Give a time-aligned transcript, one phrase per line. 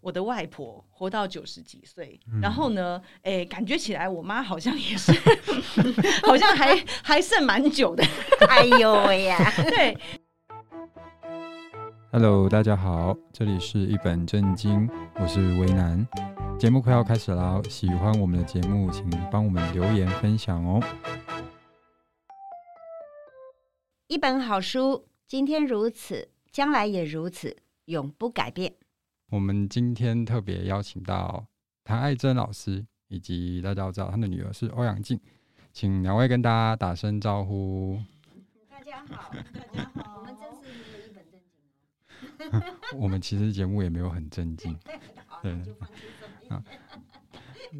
[0.00, 5.12] 我的外婆活到九十几岁，嗯、然后呢，哎，感觉起来我妈好像也是
[6.26, 8.02] 好像还还剩蛮久的。
[8.48, 9.38] 哎呦喂呀！
[9.68, 9.96] 对
[12.12, 16.06] ，Hello，大家好，这里是一本正经，我是为南。
[16.58, 20.82] 节目快要开始了，喜欢我们的节目，请帮我们留言分享哦。
[24.06, 28.74] 一本好书，今天如此，将来也如此，永不改变。
[29.30, 31.46] 我们今天特别邀请到
[31.84, 35.20] 谭爱珍老师，以及大家都知道她的女儿是欧阳靖，
[35.72, 37.96] 请两位跟大家打声招呼。
[38.68, 41.40] 大家好，大家好，我们真是没有一本正
[42.90, 44.76] 经我们其实节目也没有很正经。
[45.40, 45.52] 对，
[46.48, 46.60] 啊，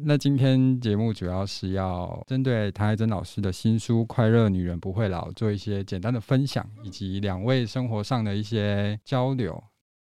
[0.05, 9.61] 那今天节目主要是要针对谭爱珍老师的新书《快乐女人不会老》做一些简单的分享，以及两位生活上的一些交流。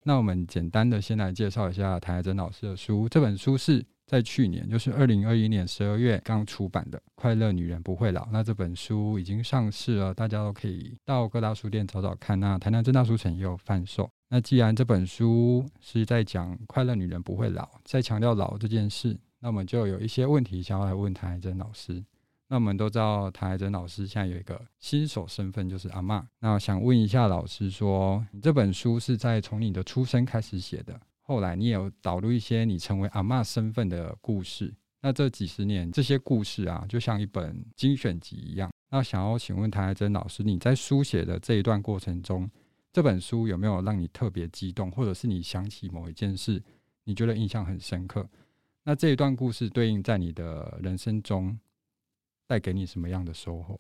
[0.10, 3.08] 那我们简单的先来介绍一下谭海珍老师的书。
[3.08, 8.24] 这本书是在去年，就是二零二一年十二月刚出版的《快乐女人不会老》。
[8.32, 12.40] 那这本书已经上市了，大家都可以到各大书店找找看。
[12.40, 14.10] 那台南政大书城也有贩售。
[14.30, 22.04] 那既然这本书是在讲快乐女人不会老，在强调老这件事，那我们就有一些问题想要来问谭海珍老师。
[22.52, 26.26] 那我们都知道，谭爱珍老师现在有一个新手身份，就是阿嬷。
[26.40, 34.74] 那我想问一下老师说，你这本书是在从你的出生开始写的，后来你也有导入一些你成为阿嬷身份的故事。
[35.00, 38.72] 那这几十年这些故事啊，就像一本精选集一样。
[38.90, 42.50] 那想要请问谭爱珍老师，你在书写的这一段过程中，
[42.92, 46.60] 这本书有没有让你特别激动，或者是你想起某一件事，
[47.04, 48.28] 你觉得印象很深刻？
[48.84, 51.56] 那这一段故事对应在你的人生中，
[52.50, 53.80] 带给你什么样的收获？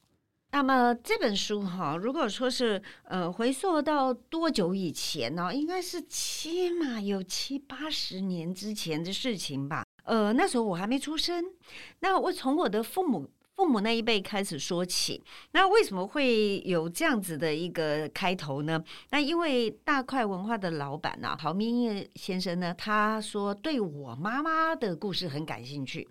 [0.52, 5.52] 那么这本书哈，如果说是呃回溯到多久以前呢？
[5.54, 9.84] 应该是起码有七八十年之前的事情吧。
[10.04, 11.44] 呃，那时候我还没出生。
[12.02, 15.24] 那我从我的父母父母那一辈开始说起。
[15.52, 18.84] 那为什么会有这样子的一个开头呢？
[19.10, 26.08] 那因为大块文化的老板呢，郝明义先生呢，他说对我妈妈的故事很感兴趣。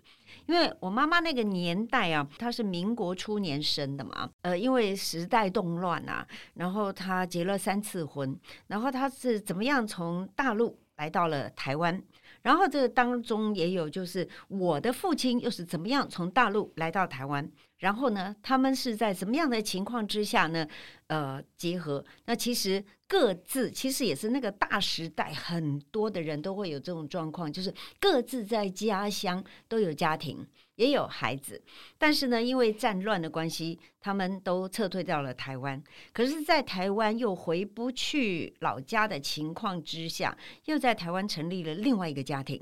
[0.49, 12.01] 因为我妈妈那个年代啊，她是民国初年生的嘛，呃，因为时代动乱啊，然后她结了三次婚，然后她是怎么样从大陆来到了台湾，
[12.41, 17.47] 然后这当中也有就是我的父亲又是怎么样从大陆来到台湾。
[17.79, 20.67] 然后呢，他们是在什么样的情况之下呢？
[21.07, 22.05] 呃，结合。
[22.25, 30.45] 那其实各自其实也是那个大时代，很多的人都会有这种状况，就是各自在家乡都有家庭，
[30.75, 31.59] 也有孩子。
[31.97, 35.81] 但是呢，因为战乱的关系，他们都撤退到了台湾。
[36.13, 42.61] 可是，在台湾又回不去老家的情况之下，又在台湾成立了另外一个家庭。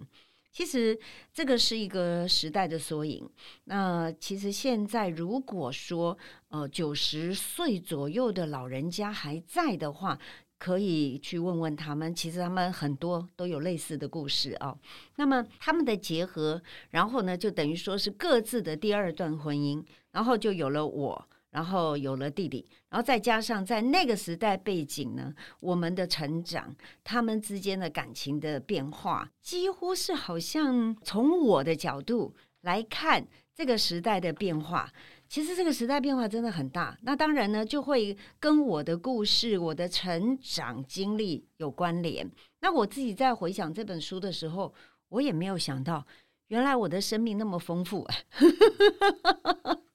[0.58, 0.98] 其实
[1.32, 3.30] 这个是一个时代的缩影。
[3.66, 6.18] 那其实现在如果说
[6.50, 10.18] 呃九十岁左右的老人家还在的话，
[10.58, 12.12] 可以去问问他们。
[12.16, 14.76] 其实他们很多都有类似的故事哦。
[15.18, 21.30] 那么他们的结合，然后呢，就等于说是各自的第二段婚姻，然后就有了我。
[21.58, 33.26] 然后有了弟弟，然后再加上在那个时代背景呢，我们的成长，他们之间的感情的变化，几乎是好像从我的角度来看
[33.56, 34.88] 这个时代的变化。
[35.28, 36.96] 其实这个时代变化真的很大。
[37.02, 42.30] 那当然呢，就会跟我的故事、我的成长经历有关联。
[42.60, 44.72] 那我自己在回想这本书的时候，
[45.10, 46.06] 我也没有想到，
[46.50, 48.08] 原来我的生命那么丰富。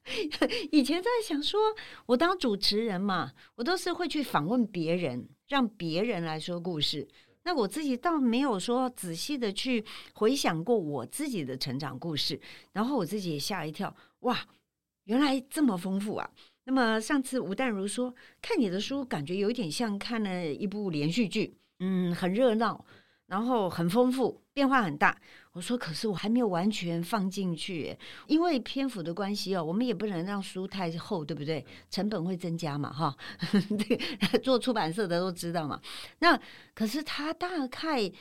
[0.73, 1.61] 以前在想说，
[2.07, 7.07] 我当主持人嘛，我都是会去访问别人，让别人来说故事。
[7.45, 12.41] 那我自己倒没有说仔细的去回想过我自己的成长故事，
[12.73, 14.39] 然后我自己也吓一跳，哇，
[15.05, 16.31] 原来这么丰富啊！
[16.65, 22.85] 那么上次吴淡如说，看你的书，感觉有一点像看了一部连续剧，嗯，很热闹。
[23.33, 25.19] 然后很丰富，变化很大。
[25.53, 27.97] 我说，可是我还没有完全放进去，
[28.27, 31.65] 因为篇幅的关系哦，我们也不能让书太厚，对不对？
[31.89, 33.17] 成本会增加嘛，哈。
[34.45, 35.81] 做出版社的都知道嘛。
[36.19, 36.39] 那
[36.75, 38.13] 可是它大概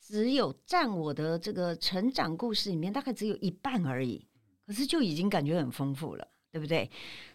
[0.00, 4.24] 只有占我的这个成长故事里面大概只有一半而已，
[4.68, 6.88] 可是就已经感觉很丰富了，对不对？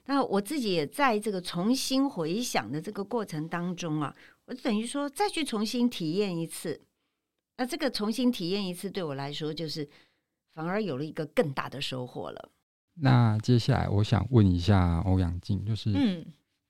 [0.06, 4.16] 那我自己也在这个重新回想的这个过程当中啊，
[4.46, 6.82] 我等于说再去重新体验一次。
[7.60, 9.86] 那这个重新体验一次，对我来说就是
[10.54, 12.50] 反而有了一个更大的收获了。
[12.94, 16.26] 那接下来我想问一下欧阳靖，就是，嗯，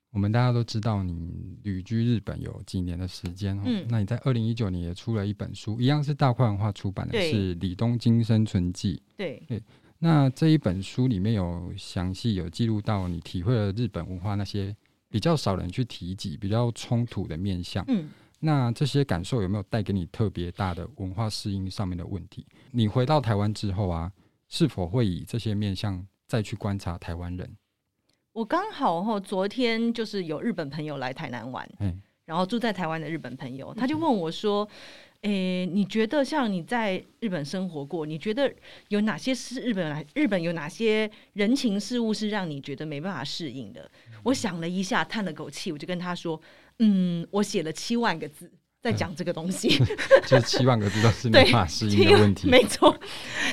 [0.10, 3.62] 我们大家都知道你旅居日本有几年的时间哦。
[3.66, 8.96] 嗯，那你在二零一九年也出了一本书，一样是大块文化出版的，是《李东京生存记》。
[9.16, 9.62] 对对，
[10.00, 14.76] 那这一本书里面有详细有记录到你体会了日本文化那些
[15.08, 17.86] 比较少人去提及、比较冲突的面相。
[17.88, 18.10] 嗯，
[18.40, 22.46] 那这些感受有没有带给你特别大的文化适应上面的问题？
[22.72, 24.12] 你回到台湾之后啊，
[24.48, 27.58] 是否会以这些面向再去观察台湾人？
[28.32, 34.66] 我刚好哈，昨天就是有日本朋友来台南玩，嗯，然后住在台湾的日本朋友，他就问我说
[35.22, 38.54] ：“诶、欸，你觉得像你在日本生活过，你觉得
[38.88, 43.90] 有哪些是日本来日本有哪些人情事物是让你觉得没办法适应的？”
[44.24, 46.40] 我想了一下，叹了口气，我就跟他说
[46.80, 49.68] ：“嗯，我写了七万个字。”在讲这个东西，
[50.26, 52.50] 就是七万个字都是没法适应的问题。
[52.50, 52.96] 没错，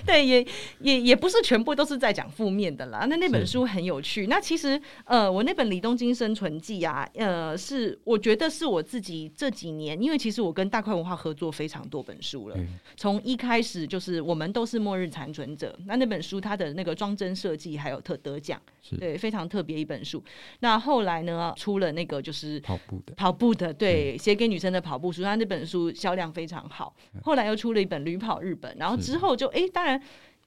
[0.07, 0.47] 对，也
[0.81, 3.07] 也也不是全部都是在讲负面的啦。
[3.11, 4.29] 那那本书很有趣。
[4.29, 12.57] 那其实，呃，我那本《李东京生存记》啊，呃，是我觉得是我自己这几年，因为其实我跟大块文化合作非常多本书了。
[12.97, 18.61] 从一开始就是我们都是末日残存者，那那本书它的那个装帧设计还有特得奖，
[19.01, 20.23] 对，非常特别一本书。
[20.61, 25.16] 那后来呢，出了那个就是跑步的，跑步的，对，写给女生的跑步。
[25.23, 30.01] 他那本书销量非常好，后来又出了一本《旅跑日本》，然后之后就哎，当然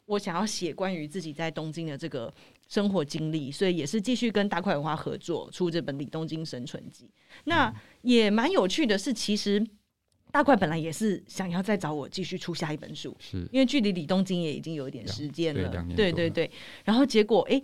[0.06, 2.33] 我想要写关于自己在东京的这个
[2.68, 7.06] 生活经历，所以也是继续跟大块文化合作出这本《李东京生存记》。
[7.45, 9.66] 那也蛮有趣的是，其实
[10.31, 16.50] 大块本来也是想要再找我继续出下一本书，是因为距离李东京也已经有一点时间了，对对对。
[16.83, 17.62] 然后结果哎，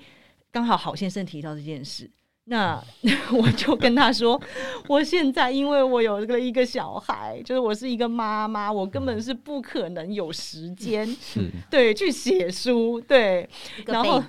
[0.51, 2.09] 刚好郝先生提到这件事。
[2.45, 2.81] 那
[3.33, 4.39] 我就跟他说，
[4.87, 11.07] 我现在因为我有了一个小孩，就是我是一个妈妈，我根本是不可能有时间，
[11.69, 13.49] 对，去写书，对，
[13.85, 14.23] 然后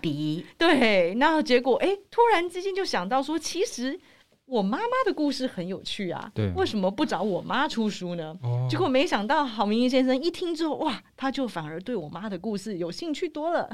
[0.58, 3.98] 对，然后结果哎，突然之间就想到说，其实。
[4.46, 8.32] 我妈妈的故事很有趣啊，对，为什么不找我妈出书呢？
[8.44, 13.68] 哦、结果没想到郝明义先生一听之后，哇，他就反而对我妈的故事有兴趣多了。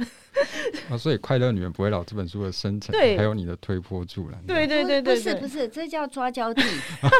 [0.88, 4.42] 啊， 所以《快乐女人不会老》这本书的生成，对，还有你的推波助澜。
[4.46, 6.62] 对对对对，不是不是，这叫抓交替。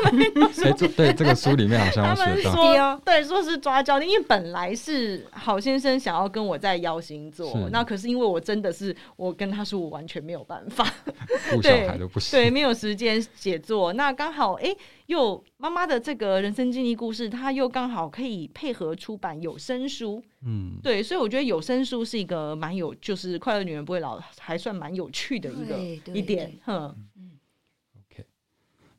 [0.54, 10.90] 谁这对这个书里面好像写到，说对，说是抓交替，因为本来是郝先生想要跟我在邀星座，那可是因为我真的是我跟他说我完全没有办法，
[11.52, 13.22] 顾小孩都不行，对，没有时间。
[13.42, 13.92] 写作。
[13.94, 14.72] 那刚好哎，
[15.06, 27.32] 又妈妈的这个人生经历故事，她又刚好可以配合出版有声书，嗯，对，所以我觉得有声书是一个蛮有，就是快乐女人不会老，还算蛮有趣的一个一点，哼，嗯
[27.96, 28.24] ，OK，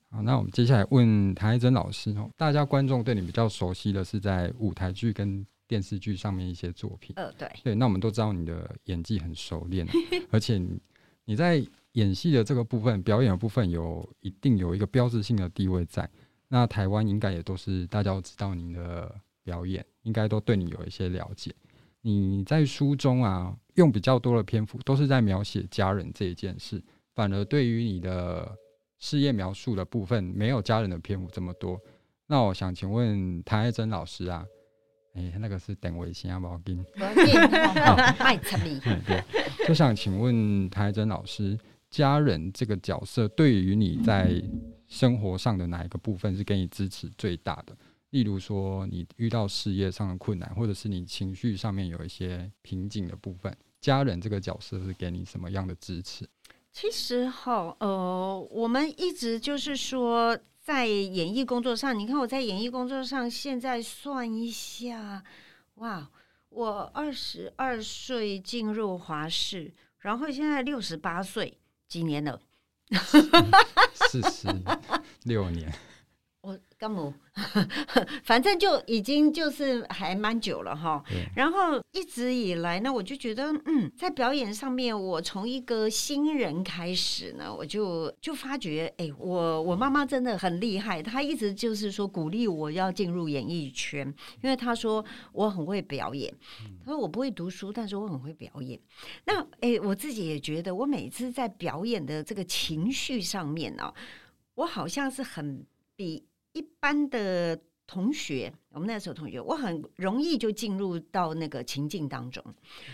[0.09, 9.87] 好，那我们接下来问谭爱珍老师哦，大家观众对你比较熟悉的是在舞台剧跟电视剧上面一些作品，呃，对，对，那我们都知道你的演技很熟练，
[10.31, 10.77] 而且你
[11.23, 11.65] 你在。
[11.93, 16.07] 演戏的这个部分，表演的部分有一定有一个标志性的地位在。
[16.47, 19.13] 那台湾应该也都是大家都知道您的
[19.43, 21.53] 表演，应该都对你有一些了解。
[22.01, 26.83] 你在书中啊，用比较多的篇幅都是在描写家人这一件事，
[27.15, 28.55] 反而对于你的
[28.99, 31.79] 事业描述的部分，没有家人的篇幅这么多。
[32.27, 34.45] 那我想请问谭爱珍老师啊，
[35.15, 36.83] 诶、欸，那个是等我一下，不要紧，
[38.17, 38.79] 太沉迷。
[39.07, 39.23] 对，
[39.67, 41.57] 就想请问谭爱珍老师。
[41.93, 44.41] 家人这个角色对于你在
[44.87, 47.77] 生活上的哪一个部分是给你支持最大的？
[48.09, 56.27] 例如说，你遇到事业上的困难，或者是你情绪上面有一些瓶颈的部分，家人这个角色是给你什么样的支持？
[56.71, 65.23] 其实哈，呃，我们一直就是说，在演艺工作上，你看我在演艺工作上，现在算一下，
[65.75, 66.09] 哇，
[66.49, 71.59] 我二十二岁进入华视，然后现在六十八岁。
[71.87, 72.39] 几年了？
[73.93, 74.47] 四十
[75.23, 75.73] 六年。
[76.83, 77.13] 我干嘛？
[78.23, 81.03] 反正就已经就是还蛮久了哈，
[81.35, 94.05] 然后一直以来呢，我就觉得嗯，在表演上面，我从一个新人开始呢，我就就发觉，哎，我我妈妈真的很厉害，她一直就是说鼓励我要进入演艺圈，
[94.43, 96.31] 因为她说我很会表演，
[96.85, 98.79] 她说我不会读书，但是我很会表演。
[99.25, 103.91] 那哎，我自己也觉得，我每次在表演的这个情绪上面呢，
[104.53, 106.23] 我好像是很比。
[106.53, 112.43] 一般的同学，我们那时候同学，我很容易就进入到那个情境当中，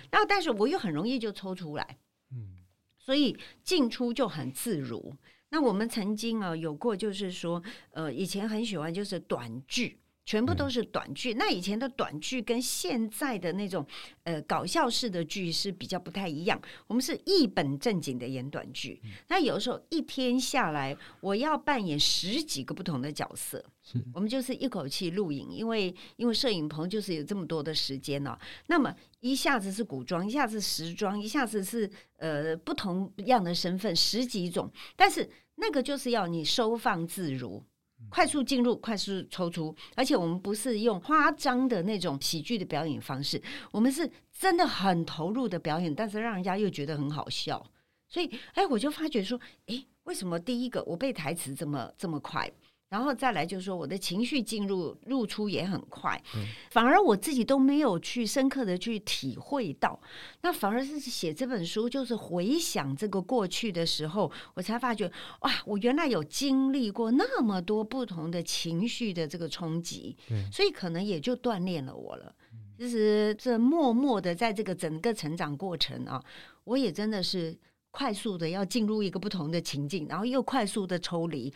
[0.10, 1.98] 然后但是我又很容易就抽出来，
[2.32, 2.58] 嗯，
[2.98, 5.14] 所以进出就很自如。
[5.50, 7.62] 那我们曾经啊有过，就是说，
[7.92, 10.00] 呃，以前很喜欢就是短剧。
[10.30, 11.34] 全部都是短剧。
[11.34, 13.84] 那以前的短剧跟现在的那种
[14.26, 16.62] 呃搞笑式的剧是比较不太一样。
[16.86, 23.66] 我们是一本正经的演短剧，那有时候一天下来，我要扮演十几个不同的角色。
[24.14, 28.40] 我们就是一口气录影，因为因为摄影棚就是有这么多的时间呢、哦。
[28.68, 34.72] 那么一下子是古装，一下子时装，一下子是呃不同样的身份，十几种。
[34.96, 37.64] 但是那个就是要你收放自如，
[38.10, 39.76] 快速进入，快速抽出。
[39.96, 47.66] 而且我们不是用夸张的那种喜剧的表演方式，我们是真的很投入的表演，但是让人家又觉得很好笑。
[48.08, 52.52] 所以，哎，我就发觉说，哎，为什么第一个我背台词这么这么快？
[52.90, 60.00] 然后再来就是说，我的情绪进入入出也很快，嗯、反而我自己都没有去深刻的去体会到，
[60.42, 72.34] 那反而是写这本书，就是回想这个过去的时候，我才发觉哇，我原来有经历过那么多不同的情绪的这个冲击，嗯、所以可能也就锻炼了我了。
[72.76, 76.20] 其实这默默的在这个整个成长过程啊，
[76.64, 77.56] 我也真的是
[77.92, 81.54] 快速的要进入一个不同的情境，然后又快速的抽离。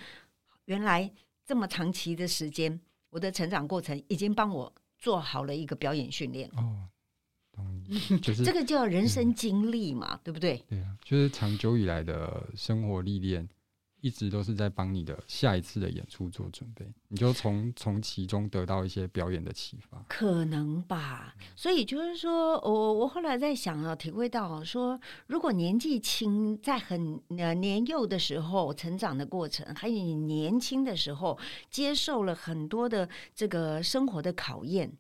[0.66, 1.12] 原来
[1.46, 6.90] 这么长期的时间，我的成长过程已经帮我做好了一个表演训练哦，
[8.22, 10.64] 就是这个叫人生经历嘛，嗯、对不对？
[10.68, 13.48] 对啊，就是长久以来的生活历练。
[14.04, 21.34] 一直都是在帮你的下一次的演出做准备，你就从从其中得到一些表演的启发，可能吧。
[21.56, 34.92] 所以就是说我我后来在想啊，体会到说，如果年纪轻，在很呃年幼的时候成长的过程，还有你年轻的时候接受了很多的这个生活的考验。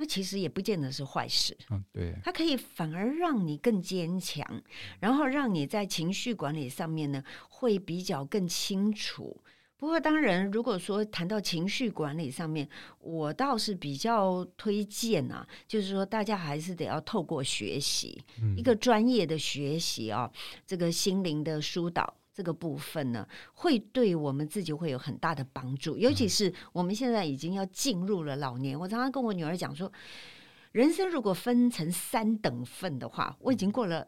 [0.00, 4.62] 那其实也不见得是坏事，嗯，对，它可以反而让你更坚强，
[5.00, 9.42] 然后让你在情绪管理上面呢会比较更清楚。
[9.76, 12.68] 不过当然，如果说谈到情绪管理上面，
[13.00, 20.30] 我倒是比较推荐啊，就是说大家还是得要透过学习，嗯，一个专业的学习啊，
[20.66, 22.14] 这个心灵的疏导。
[22.38, 28.78] 这个部分呢，会对我们自己会有很大的帮助，尤其是我们现在已经要进入了老年。
[28.78, 29.90] 我常常跟我女儿讲说，
[30.70, 34.06] 人生如果分成三等份的话，我已经过了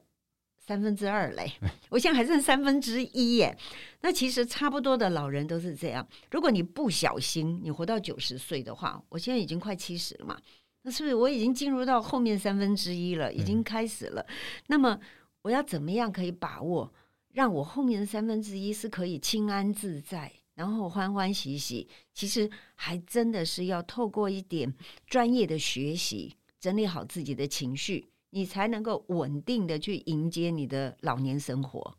[0.56, 1.50] 三分之二嘞，
[1.88, 3.58] 我现在还剩三分之一耶。
[4.02, 6.06] 那其实差不多的老人都是这样。
[6.30, 10.38] 如果你不小心，你活到九十岁的话，我现在已经快七十了嘛，
[10.82, 13.32] 那是不是我已经进入到后面三分之一了？
[13.32, 14.24] 已经开始了。
[14.68, 14.96] 那么
[15.42, 16.92] 我要怎么样可以把握？
[17.32, 21.88] 让我后面的三分之一是可以清安自在，然后欢欢喜喜。
[22.12, 24.72] 其实还真的是要透过一点
[25.06, 31.96] 专业的学习，整理好自己的情绪，你才能够稳定的去迎接你的老年生活。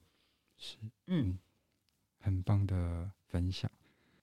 [0.57, 1.39] 是，嗯，
[2.19, 3.71] 很棒的分享。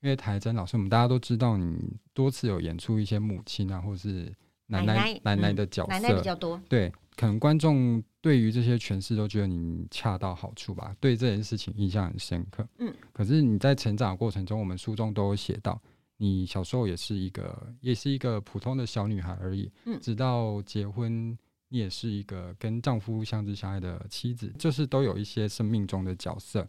[0.00, 4.32] 因为台珍老师，我们大家都知道你多次有演出一些母亲啊，或是
[4.66, 6.92] 奶奶奶奶，奶奶的角色，嗯，奶奶比较多，对。
[7.16, 12.66] 可能观众对于这些诠释都觉得你恰到好处吧，对这件事情印象很深刻。
[12.78, 15.80] 嗯，可是你在成长的过程中，我们书中都有写到，
[16.16, 19.70] 你小时候也是一个，也是一个普通的小女孩而已。
[19.84, 26.68] 嗯，直到结婚，你也是一个跟丈夫相知相爱的妻子，就是都有一些生命中的角色。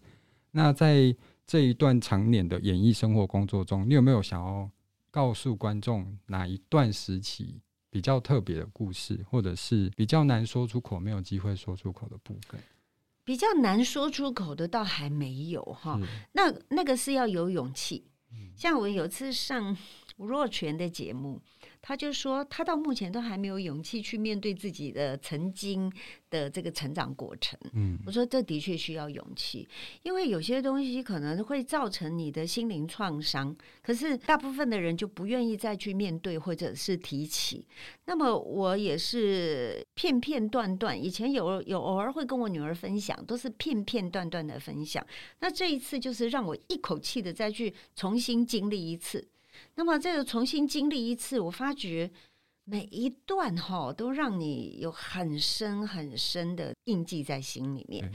[0.51, 1.15] 那在
[1.47, 4.69] 这一段长年的演艺生活工作中，你有没有想要
[5.09, 7.59] 告诉观众哪一段时期？
[7.89, 12.61] 比较特别的故事，或者是比较难说出口、没有机会说出口的部分，
[13.23, 15.99] 比较难说出口的倒还没有哈。
[16.33, 18.05] 那那个是要有勇气。
[18.55, 19.75] 像我有次上
[20.17, 21.41] 吴若泉的节目。
[21.81, 25.91] 他就说，他到目前都还没有勇气去面对自己的曾经
[26.29, 27.57] 的这个成长过程。
[27.73, 29.67] 嗯，我说这的确需要勇气，
[30.03, 37.65] 因为有些东西可能会造成你的心灵创伤，可是大部分的人就不愿意再去面对或者是提起。
[38.05, 45.05] 那么我也是片片段段，以前有有偶尔会跟我女儿分享，都是片片段段的分享。
[45.39, 49.27] 那这一次就是让我一口气的再去重新经历一次。
[49.75, 52.09] 那么，这个重新经历一次，我发觉
[52.65, 58.11] 每一段哈都让你有很深很深的印记在心里面。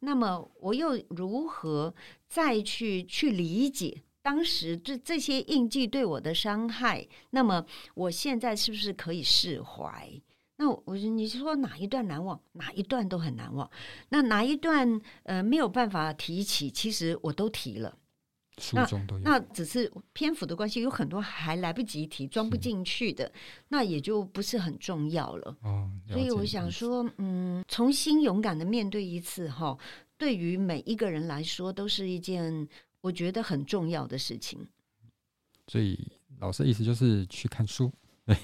[0.00, 1.94] 那么，我又如何
[2.28, 7.06] 再去去理解当时这这些印记对我的伤害？
[7.30, 10.20] 那么，我现在是不是可以释怀？
[10.56, 12.40] 那我你说哪一段难忘？
[12.52, 13.68] 哪一段都很难忘。
[14.10, 16.70] 那哪一段呃没有办法提起？
[16.70, 17.98] 其实我都提了。
[18.58, 23.30] 书中都有，那，那只是篇幅的关系，有很多还来不及提，装不进去的，
[23.68, 25.56] 那也就不是很重要了。
[25.62, 29.76] 哦，所以我想说，嗯，重新勇敢的面对一次哈，
[30.16, 32.68] 对于每一个人来说，都是一件
[33.00, 34.66] 我觉得很重要的事情。
[35.66, 35.98] 所以
[36.38, 37.90] 老师的意思就是去看书。
[38.26, 38.36] 嗯，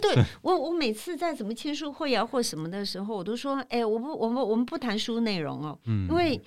[0.00, 6.40] 对 我我每次在什么签书会啊或什么的时候，我都说，哎，我不，我们我们不谈书内容哦，嗯，因为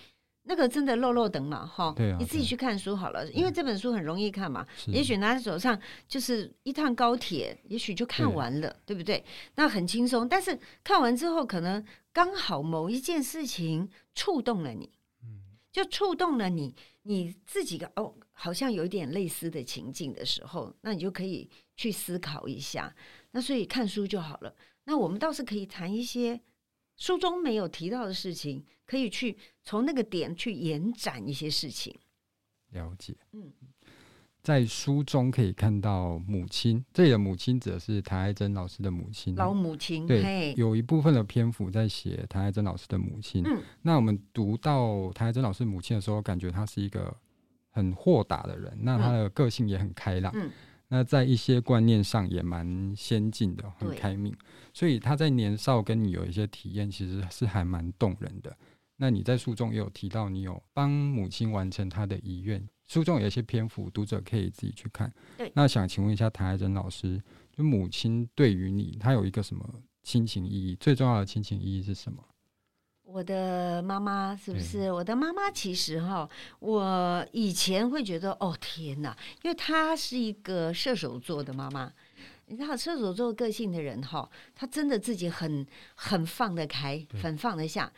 [0.49, 9.23] 那个真的漏漏等嘛，哈，对啊，你自己去看书好了，因为这本书很容易看嘛，也许拿在手上就是一趟高铁，也许就看完了，对不对？
[9.53, 14.89] 那很轻松，但是看完之后，可能刚好某一件事情触动了你，
[15.21, 15.39] 嗯，
[15.71, 18.15] 就触动了你，你自己的哦。
[18.41, 22.95] 好像有一点类似的情境的时候，那你就可以去思考一下。
[23.31, 24.55] 那所以看书就好了。
[24.85, 26.39] 那我们倒是可以谈一些
[26.99, 31.91] 书中没有提到的事情，可以去从那个点去延展一些事情。
[32.73, 33.15] 了解。
[33.31, 33.51] 嗯，
[34.43, 40.05] 在书中可以看到母亲，这里的母亲指的是谭爱珍老师的母亲，老母亲。
[40.05, 43.41] 对，有一部分的篇幅在写谭爱珍老师的母亲。
[43.43, 47.17] 嗯，那我们读到谭爱珍老师母亲的时候，感觉她是一个。
[47.71, 50.51] 很豁达的人，那她的个性也很开朗，嗯、
[50.87, 54.33] 那在一些观念上也蛮先进的，很开明。
[54.33, 54.37] 对
[54.79, 58.57] 所以他在年少跟你有一些体验，其实是还蛮动人的。
[58.95, 65.13] 那你在书中也有提到，你有帮母亲完成她的遗愿，书中有一些篇幅，读者可以自己去看。
[65.37, 67.21] 对那想请问一下谭爱珍老师，
[67.51, 69.69] 就母亲对于你，她有一个什么
[70.01, 70.77] 亲情意义？
[70.77, 72.23] 最重要的亲情意义是什么？
[73.03, 74.89] 我的妈妈是不是？
[74.93, 81.91] 我的妈妈其实哈，我以前会觉得哦天哪，因为她是一个射手座的妈妈。
[82.49, 85.65] 你知道射手座个性的人哈，他真的自己很
[85.95, 87.91] 很放得开，很放得下。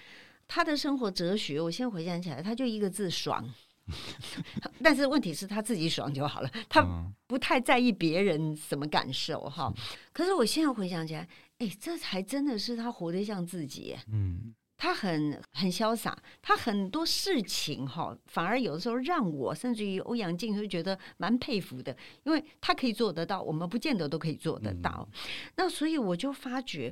[0.47, 3.49] 他的生活哲学，我现在回想起来，他就一个字爽。
[4.83, 6.85] 但是问题是他自己爽就好了，他
[7.27, 9.73] 不太在意别人什么感受哈。
[10.13, 11.27] 可是我现在回想起来，
[11.59, 13.97] 哎，这才真的是他活得像自己。
[14.11, 14.53] 嗯。
[14.81, 25.07] 他很很潇洒，他很多事情哈，反而有的时候让我甚至于欧阳靖会觉得蛮佩服的，因为他可以做得到，我们不见得都可以做得到。
[25.11, 26.91] 嗯、那所以我就发觉，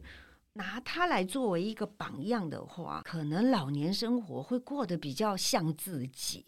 [0.53, 6.45] 拿他来作为一个榜样的话，可能老年生活会过得比较像自己。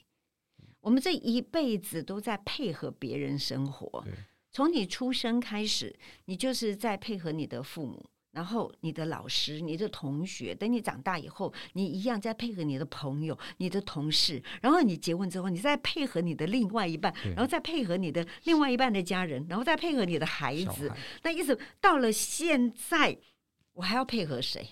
[0.81, 4.05] 我们这一辈子都在配合别人生活，
[4.51, 8.10] 从你出生开始，你就是在配合你的父母。
[8.31, 14.41] 然后你的老师、你的同学，等你长大以后，你一样再配合你的朋友、你的同事。
[14.61, 20.89] 然后你结婚之后，你再配合你的另外一半，然后再配合你的另外一半的家人，然后再配合你的孩子。
[20.89, 23.17] 孩那意思到了现在，
[23.73, 24.65] 我还要配合谁？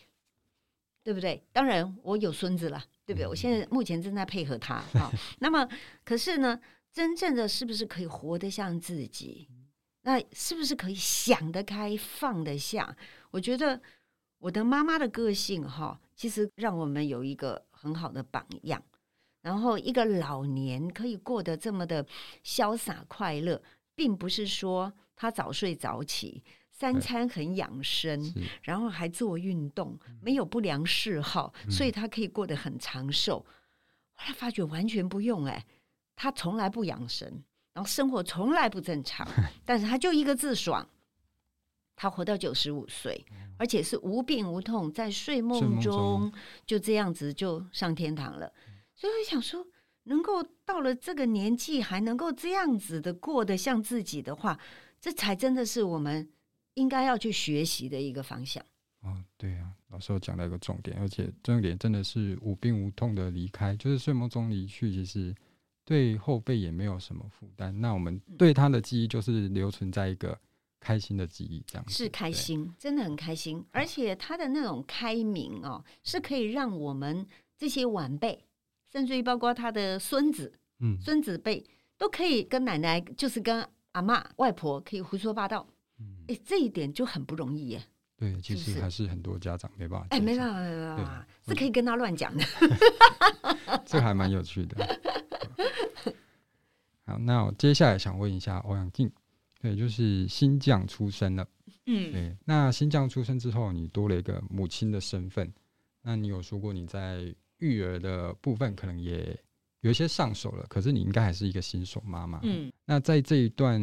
[1.03, 1.43] 对不对？
[1.51, 3.25] 当然，我有孙子了，对不对？
[3.25, 5.11] 嗯、我现在目前正在配合他 啊。
[5.39, 5.67] 那么，
[6.05, 6.59] 可是呢，
[6.93, 9.49] 真正的是不是可以活得像自己？
[10.03, 12.95] 那是不是可以想得开、放得下？
[13.31, 13.81] 我觉得
[14.37, 18.81] 我的妈妈的个性哈，其实让我们有一个很好的榜样。
[19.41, 22.05] 然后一个老年可以过得这么的
[22.43, 23.61] 潇洒快乐，
[23.95, 28.21] 并不是说他早睡早起、三餐很养生，
[28.61, 33.45] 然后还做运动，没有不良嗜好，所以他可以过得很长寿。
[34.13, 35.65] 后来发觉完全不用哎，
[36.17, 37.41] 他从来不养生，
[37.73, 39.25] 然后生活从来不正常，
[39.63, 40.85] 但是他就一个字爽。
[42.01, 43.25] 他活到九十五岁，
[43.57, 46.31] 而且是无病无痛，在睡梦中
[46.65, 48.49] 就这样子就上天堂了。
[48.95, 49.67] 所以我想说，
[50.03, 54.57] 能够到了这个年纪还能够这样子的过得像自己的话，
[55.01, 56.25] 这才真的是我们
[56.75, 58.63] 应该要去学习的一个方向。
[59.01, 65.35] 哦，对啊，老师有讲到一个重点，而且重点真的是无病无痛的离开，就是睡梦中离去，其实
[65.83, 67.77] 对后辈也没有什么负担。
[67.81, 70.39] 那我们对他的记忆就是留存在一个。
[70.79, 73.63] 开心的记忆，这样是开心，真的很开心。
[73.71, 77.25] 而且他的那种开明哦，是可以让我们
[77.57, 78.45] 这些晚辈，
[78.91, 81.65] 甚至于包括他的孙子、嗯，孙子辈，
[81.97, 85.67] 都可以跟奶奶，就是跟阿嬷、外婆，可以胡说八道。
[85.99, 87.83] 嗯，哎，这一点就很不容易耶。
[88.15, 90.07] 对，其实还是很多家长没办法。
[90.11, 92.43] 哎，没办法，没办法，是可以跟他乱讲的。
[93.85, 94.99] 这还蛮有趣的。
[97.05, 99.11] 好，那我接下来想问一下欧阳靖。
[99.59, 101.47] 对，就是新将出生了。
[101.85, 102.37] 嗯，对。
[102.45, 105.51] 那新将出生之后，你多了一个母亲的身份。
[106.01, 109.37] 那你有说过你在育儿的部分可能也
[109.81, 112.39] 有一些上手了，可是你应该还是一个新手妈妈。
[112.43, 112.71] 嗯。
[112.85, 113.81] 那在这一段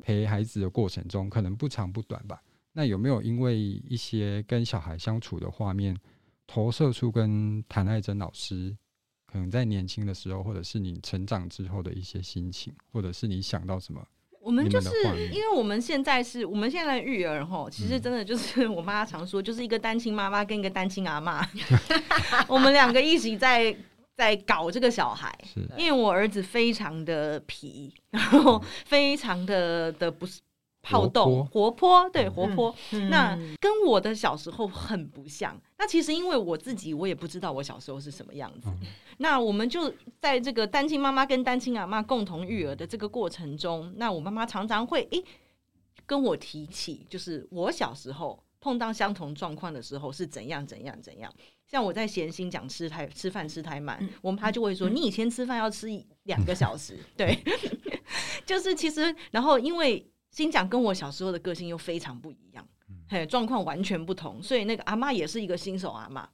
[0.00, 2.42] 陪孩子的过程中，可能不长不短吧？
[2.72, 5.94] 那有没有因为一些跟小孩相处的画面，
[6.46, 8.74] 投射出跟谭爱珍老师
[9.26, 14.06] 可能在年轻的时候，或者是你成长之后的一些心情，或者是你想到什么？
[14.48, 14.88] 我们就是
[15.30, 21.46] 因为我们现在是我们现在的育儿吼，其实真的就是我妈常说，就是一个单亲妈妈跟一个单亲阿妈，
[22.48, 23.76] 我们两个一起在
[24.16, 25.30] 在搞这个小孩。
[25.44, 25.60] 是。
[25.76, 30.26] 因为我儿子非常的皮，然后非常的的不
[30.82, 32.74] 好动、活泼，对，活泼。
[32.92, 35.60] 嗯、那跟我的小时候很不像。
[35.76, 38.68] 那其实因为我自己，我也不知道我小时候是什么样子。
[38.70, 38.80] 嗯、
[39.18, 45.22] 那我们就在这个单亲妈妈跟单亲阿妈共同育儿的这个过程中，那我妈妈常常会诶
[46.06, 51.30] 跟我提起，就是我小时候碰到相同状况的时候是怎样怎样怎样。
[51.66, 55.88] 像我在闲心讲吃太吃饭吃太慢，嗯、我们妈就会说、嗯、你以前吃饭要吃
[56.22, 57.38] 两个小时， 对，
[58.46, 60.10] 就是其实然后因为。
[60.30, 62.66] 心讲跟我小时候的个性又非常不一样，
[63.08, 66.24] 嘿，状况完全不同，所以那个阿嬷也是一个新手阿嬷，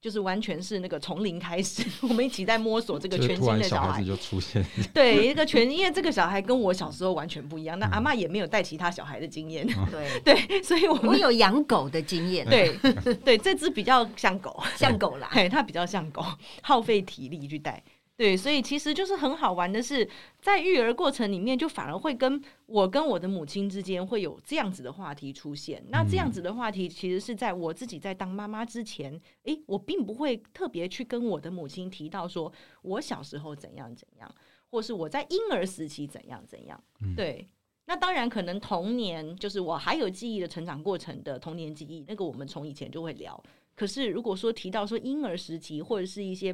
[0.00, 12.76] 就是完全是那个从零开始， 我们一起在摸索这个全新的小孩，就出现， 对，一个全，因为这个小孩跟我小时候完全不一样，那阿嬷也没有带其他小孩的经验，对 对，所以我们我有养狗的经验，对
[13.24, 16.24] 对，这只比较像狗，像狗啦，嘿，它比较像狗，
[16.62, 17.82] 耗费体力去带。
[18.16, 20.08] 对，所以其实就是很好玩的是，
[20.40, 25.84] 在育儿过程里面，就反而会跟我跟我的母亲之间会有这样子的话题出现。
[25.90, 32.50] 那这样子的话题，其实是在我自己在当妈妈之前，诶，我并不会特别去跟我的母亲提到说
[32.80, 34.34] 我小时候怎样怎样，
[34.70, 36.82] 或是我在婴儿时期怎样怎样。
[37.14, 37.46] 对，
[37.84, 43.38] 那当然可能童年就是我还有记忆的成长过程的童年记忆，那个我们从以前就会聊。
[43.76, 46.52] 可是，如果说提到说婴儿时期或者是一些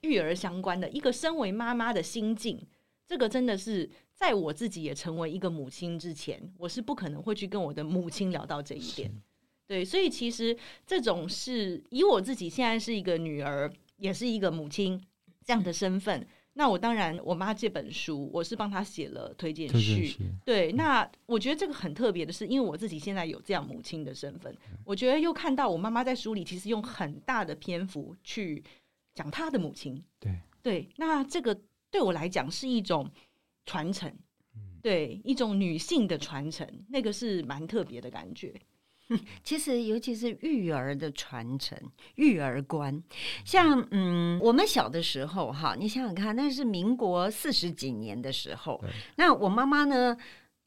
[0.00, 2.58] 育儿相关的，一个身为妈妈的心境，
[3.06, 9.12] 这个真的是在我自己也成为一个母亲之前，我是不可能会去跟我的母亲聊到这一点。
[9.66, 10.56] 对，所以其实
[10.86, 14.98] 这种是以我自己现在是一个女儿，也是一个母亲
[15.44, 16.26] 这样的身份。
[16.54, 20.14] 那我当然，我妈这本书，我是帮她写了推荐序。
[20.44, 28.62] 对，那我觉得这个很特别的是，因为我自己现在有这样母亲的身份，我觉得又看到我妈妈在书里其实用很大的篇幅去
[29.14, 30.02] 讲她的母亲。
[30.20, 31.58] 对对，那这个
[31.90, 33.10] 对我来讲是一种
[33.64, 34.14] 传承，
[34.82, 38.54] 对，一种女性的传承，那个是蛮特别的感觉。
[39.44, 41.78] 其实，尤其是育儿的传承、
[42.16, 43.02] 育儿观，
[43.44, 48.82] 像嗯，我们小的时候哈，你想想看，那是民国四十几年的时候。
[49.16, 50.16] 那我妈妈呢，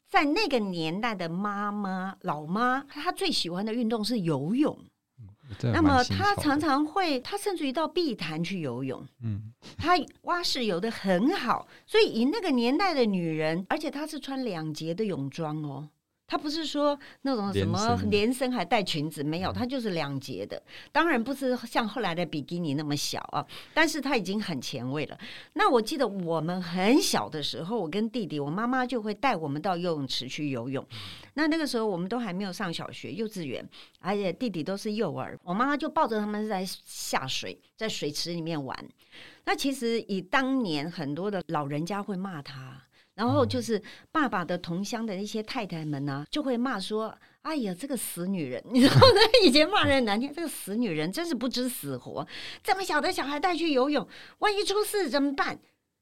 [0.08, 4.78] 在那个年代的妈妈、老妈，她最喜欢的运动是游泳。
[5.18, 9.06] 嗯、那么她常常会，她甚至于到碧潭去游泳。
[9.22, 15.88] 嗯，她蛙式游的很好，所以以那个年代的女人，而且她是穿两节的泳装哦。
[16.26, 20.60] 她不是说那种什么连身还带裙子，没有，她就是两截的。
[20.90, 25.18] 当然不是像后来的比基尼那么小啊，但是她已经很前卫了。
[25.52, 30.84] 那我记得我们很小的时候，我跟弟弟，我妈妈就会带我们到游泳池去游泳。
[31.34, 33.64] 那那个时候我们都还没有上小学、幼稚园，
[34.00, 38.76] 而且弟弟都是幼儿，我妈妈就抱着他们在下水，在水池里面玩。
[39.44, 42.82] 那其实以当年很多的老人家会骂他。
[43.16, 49.04] 然后就是爸爸的同乡的一些太太们呢、啊，就会骂说：“哎呀，这个死女人！” 你知道吗？
[49.42, 52.26] 以前骂人难听，这个死女人真是不知死活。
[52.62, 54.06] 这么小的小孩带去游泳，
[54.40, 55.58] 万一出事怎么办？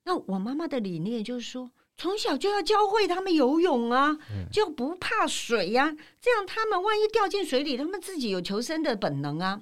[0.07, 4.18] 那我妈妈的理念就是说，从小就要教会他们游泳啊，
[4.50, 5.96] 就不怕水呀、啊。
[6.20, 9.61] 这样他们万一掉进水里，他们自己有求生的本能啊。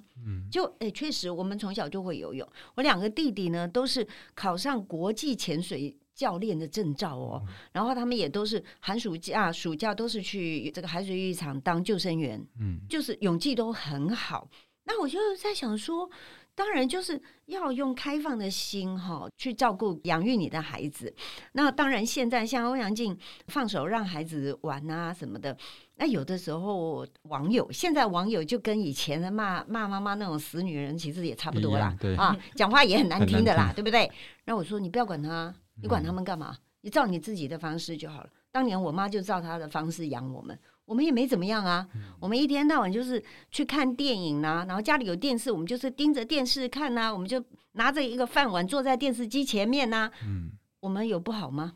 [0.50, 2.48] 就哎，确实我们从小就会游泳。
[2.76, 5.94] 我两个弟弟呢，都是考上国际潜水。
[6.14, 14.48] 教练的证照哦，然后他们也都是寒暑假、暑假都是去这个海水浴场当救生员，嗯，就是泳技都很好。
[14.85, 16.11] 那我就在想说，
[16.55, 21.14] 当然就是要用开放的心哈，去照顾养育你的孩子。
[21.53, 25.57] 那当然现在像欧阳靖放手让孩子玩啊什么的，
[25.96, 34.11] 那有的时候网友现在网友就跟以前的骂骂妈妈那种死女人其实也差不多啦，对啊，讲话也很难听的啦，对不对？
[34.46, 35.55] 那我说你不要管他。
[35.80, 36.56] 你管他们干嘛？
[36.82, 38.30] 你照你自己的方式就好了。
[38.50, 41.88] 当年我妈就照她的方式养我们，我们也没怎么样啊。
[42.20, 50.12] 我们一天到晚就是去看电影呐、啊，然后家里有电视，我们就是盯着电视看呐、啊，我们就拿着一个饭碗坐在电视机前面呐、啊。
[50.26, 51.74] 嗯，我们有不好吗？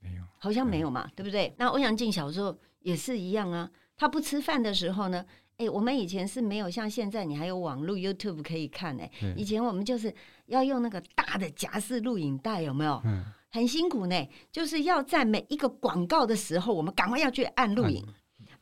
[0.00, 1.54] 没有，好像没有嘛，对不对？
[1.58, 3.70] 那欧阳靖小时候也是一样啊。
[3.96, 5.24] 他不吃饭的时候呢，
[5.62, 9.10] 哎，我们以前是没有像现在你还有网络 YouTube 可以看哎。
[9.36, 10.12] 以前我们就是
[10.46, 13.00] 要用那个大的夹式录影带，有没有？
[13.04, 13.24] 嗯。
[13.54, 18.02] 很辛苦呢，就是要在每一个广告的时候，我们赶快要去按录影，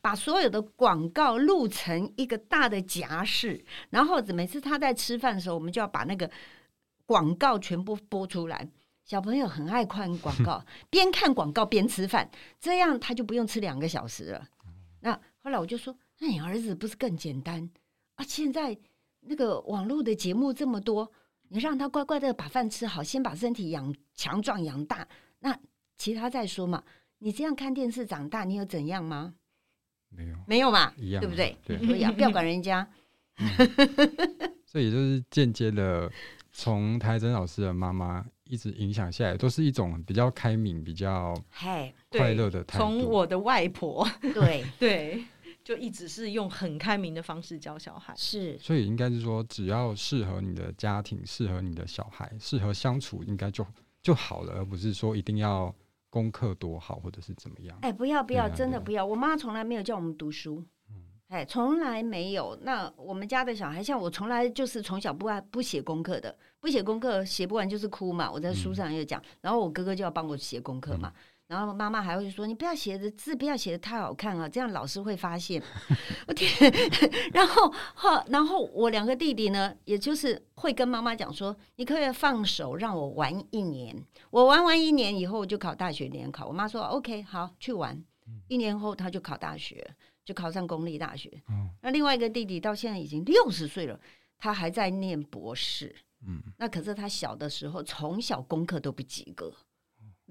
[0.01, 6.29] 把所有的广告录成一个大的夹式，然后每次他在吃饭的时候，我们就要把那个
[7.05, 8.69] 广告全部播出来。
[9.05, 14.45] 小朋友很爱看广告，边看广告边吃饭，这样他就不用吃两个小时了。
[14.99, 17.67] 那后来我就说，那你儿子不是更简单
[18.13, 18.23] 啊？
[18.23, 18.77] 现在
[19.21, 21.11] 那个网络的节目这么多。
[21.53, 25.05] 你让他乖乖的把饭吃好，先把身体养强壮养大，
[25.39, 25.59] 那
[25.97, 26.81] 其他再说嘛。
[27.17, 29.33] 你这样看电视长大，你有怎样吗？
[30.09, 31.57] 没有，没有嘛，一样，对不对？
[31.65, 32.87] 对，所以啊， 不要管人家。
[33.37, 33.49] 嗯、
[34.65, 36.09] 所以也就是间接的，
[36.53, 41.33] 从台珍老师的妈妈一直影响下来，都是一种比较开明、比较
[42.11, 42.85] 快乐的态度。
[42.85, 45.25] 从我的外婆， 对对，
[45.63, 48.13] 就一直是用很开明的方式教小孩。
[48.17, 53.65] 是，所以应该是说，只要适合你的家庭、适合你的小孩、适合相处，应该就
[54.01, 55.73] 就好了，而不是说一定要
[56.09, 57.77] 功课多好或者是怎么样。
[57.81, 59.05] 哎，不要不要，真的不要！
[59.05, 60.63] 我妈从来没有叫我们读书。
[61.27, 62.59] 哎，从来没有。
[62.63, 68.29] 那我们家的小孩，像我，从来就是从小不爱不写功课的，不写功课写不完就是哭嘛。
[68.29, 71.13] 我在书上也讲，嗯、然后我哥哥就要帮我写功课嘛。
[71.15, 71.21] 嗯、
[71.51, 75.61] 然后妈妈还会说：“你不要写的字，不要写的太好看啊，这样老师会发现。”
[76.25, 76.49] 我天！
[77.33, 88.01] 然后哈，然后我两个弟弟呢，也就是会跟妈妈讲说：“你可以放手让我玩一年，我玩完一年以后我就考大学联考。”我妈说：“OK，好，去玩。”
[88.47, 89.95] 一年后他就考大学。
[90.23, 91.41] 就考上公立大学。
[91.49, 93.99] 嗯，那另外一个弟弟到现在已经六十岁了，
[94.37, 95.93] 他还在念博士。
[96.27, 99.51] 嗯，那可是他小的时候从小功课都不及格，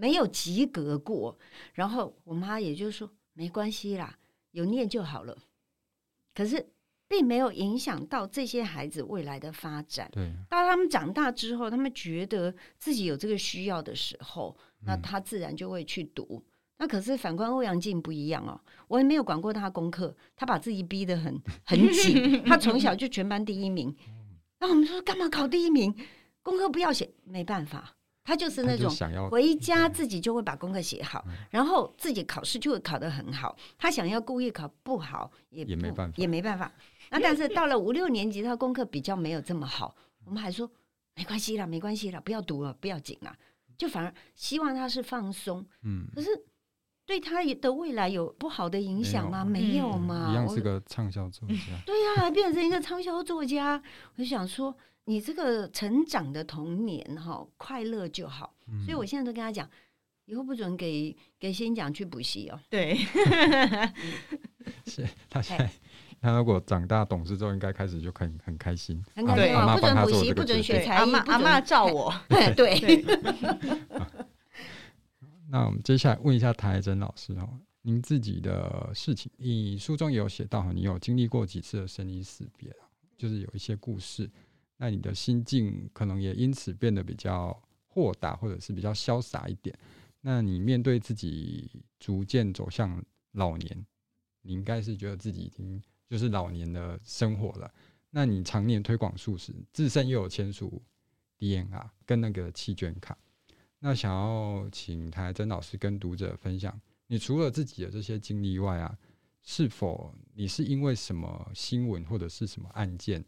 [0.01, 1.39] 没有及格过。
[1.75, 4.19] 然后我妈也就是说没关系啦，
[4.53, 5.37] 有念就好了。
[6.35, 6.73] 可是
[7.07, 10.09] 并没有影响到这些孩子未来的发展。
[10.13, 16.43] 对，当他们长大之后，他们觉得自己有这个需要的时候，那他自然就会去读。
[16.79, 18.59] 那可是反观欧阳靖不一样哦，
[18.89, 23.95] 我也没有管过他功课，他把自己逼得很很紧， 他从小就全班第一名。
[24.61, 25.95] 那我们说干嘛考第一名？
[26.43, 27.97] 功课不要写，没办法，
[28.31, 28.89] 他就是那种
[29.29, 33.57] 回家自己就会把功课写好，然后自己考试就会考得很好。
[33.77, 36.73] 他想要故意考不好也没办法，也没办法。
[37.11, 40.71] 那但是到了五六年级，他功课比较没有这么好，我们还说
[41.17, 43.37] 没关系啦，没关系啦，不要读了，不要紧啦，
[43.77, 45.67] 就反而希望他是放松。
[45.83, 46.29] 嗯，可是。
[47.07, 49.45] 对他的未来有不好的影响吗？
[49.45, 51.55] 没有嘛，一样是个畅销作家。
[51.85, 53.83] 对呀、啊，变成一个畅销作家。
[54.15, 54.73] 我就想说，
[55.05, 58.55] 你这个成长的童年哈，快乐就好。
[58.69, 59.69] 嗯、所以我现在都跟他讲，
[60.27, 62.61] 以后不准给给先讲去补习哦。
[62.69, 62.97] 对，
[64.87, 65.71] 是他现在
[66.21, 69.03] 他如果长大懂事之后，应该开始就很很开心。
[69.17, 69.75] 很开心啊！
[69.75, 72.15] 不准补习，不准学才艺，阿妈照我。
[72.29, 72.79] 对。
[72.79, 73.05] 对
[75.49, 77.49] 那我们接下来问一下台珍老师哦，
[77.83, 82.73] 您自己的事情，你书中也有写到，你有经历过几次的生离死别，
[83.17, 84.31] 就是有一些故事，
[84.83, 87.53] 那你的心境可能也因此变得比较
[87.87, 89.79] 豁达，或者是比较潇洒一点。
[90.23, 93.87] 那你面对自己逐渐走向老年，
[94.41, 97.71] 你应该是觉得自己已经就是老年的生活了。
[98.09, 100.83] 那你常年推广素食，自身又有签署
[101.39, 103.15] DNR 跟那个弃捐卡。
[103.81, 108.99] 那想要请台珍老师跟读者分享，你除了自己的这些经历外啊，
[109.43, 113.23] 是否你是因为什么新闻或者是什么案件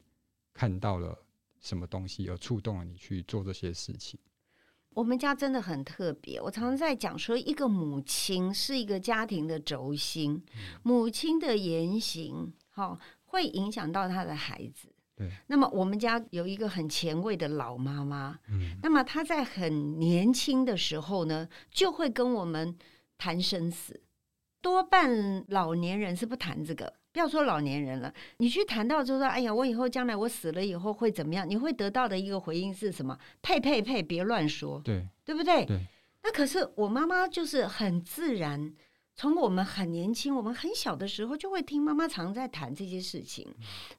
[0.54, 1.18] 看到了
[1.62, 4.20] 什么东西而触动了你去做这些事情？
[4.90, 10.44] 我们家真的很特别，我常常在讲说，一个母亲是一个家庭的轴心，
[10.82, 14.92] 母亲的言行，哦，会影响到他的孩子。
[15.14, 22.76] 对，那么我们家有一个很前卫的老妈妈，嗯，那么她在很年轻的时候呢，就会跟我们
[23.16, 24.02] 谈生死。
[24.60, 31.48] 多半老年人是不谈这个，不要说老年人了，你去谈到就说，哎呀，我以后将来我死了以后会怎么样？
[31.48, 33.18] 你会得到的一个回应是什么？
[33.42, 35.64] 呸呸呸，别乱说，对，对不对？
[35.64, 35.80] 对。
[36.22, 38.72] 那可是我妈妈就是很自然，
[39.14, 43.46] 从我们很年轻，我们很小的时候就会听妈妈常在谈这些事情。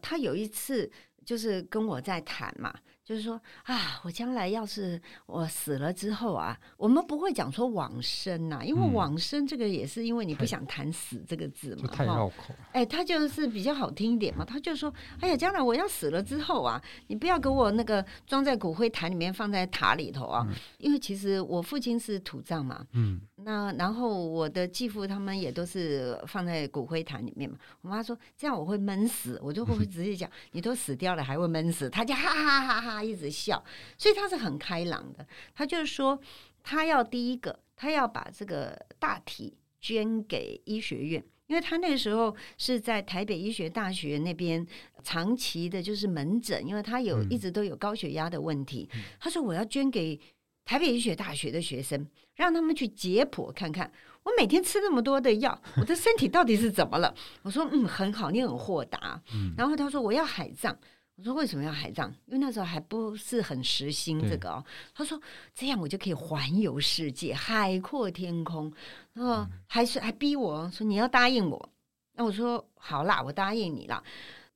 [0.02, 0.91] 她有一次。
[1.26, 2.76] 就是跟我在谈嘛。
[3.05, 12.55] 就是说啊，我将来要是我死了之后啊，我们不会讲说往生呐、啊，因为往生这个也是因为你不想谈死这个字嘛，太绕口。
[12.71, 27.57] 哎，他就是比较好听一点嘛，他就说，哎呀，将来我要死了之后啊，你不要给我那个装在骨灰坛里面，放在塔里头啊，因为其实我父亲是土葬嘛，嗯，那然后我的继父他们也都是放在骨灰坛里面嘛。
[27.81, 32.92] 我妈说这样我会闷死，我就会直接讲，你都死掉了还会闷死，他就哈哈哈哈。
[32.93, 33.63] 他一直笑，
[33.97, 35.25] 所以他是很开朗的。
[35.53, 36.19] 他就是说，
[36.62, 44.65] 他要第一个，他要把这个大体捐给医学院，因为他那个时候是在台北医学大学那边
[45.03, 48.89] 长期的就是门诊，因为他有一直都有高血压的问题。
[49.19, 50.19] 他说：“我要捐给
[50.63, 53.91] 台北医学大学的学生，让他们去解剖看看，
[54.23, 59.21] 我每天吃那么多的药，我的身体到底是怎么了？” 我说：“嗯，很好，你很豁达。”
[59.58, 60.77] 然后他说：“我要海葬。”
[61.15, 62.10] 我说为什么要海葬？
[62.26, 64.65] 因为那时候还不是很时兴这个哦。
[64.95, 65.19] 他说
[65.54, 68.73] 这样我就可以环游世界，海阔天空。
[69.13, 71.69] 然后还是还逼我说你要答应我，
[72.13, 74.04] 那我说好啦，我答应你啦。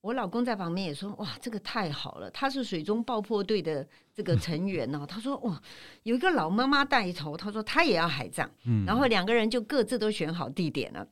[0.02, 2.30] 我老公在旁边也说：“哇，这个太好了！
[2.32, 5.62] 他是水中爆破队的这个成员呢。”他说：“哇，
[6.04, 11.06] 有一个老妈妈带头，他说他也要海葬。”嗯，然后两个人就各自都选好地点了。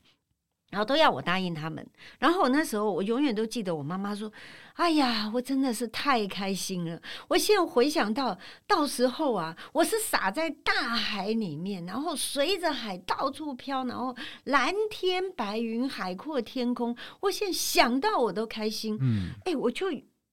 [0.76, 1.88] 然后都要我答应他们，
[2.20, 4.30] 然后我那时候我永远都记得我妈妈说
[4.76, 7.02] ：“哎呀，我真的是太开心了！
[7.30, 16.94] 我现在回想到到时候啊，我是撒在大海里面，然后随着海到处飘，然后蓝天白云、海阔天空。
[17.22, 18.98] 我现在想到我都开心。
[19.00, 19.90] 嗯，哎，我就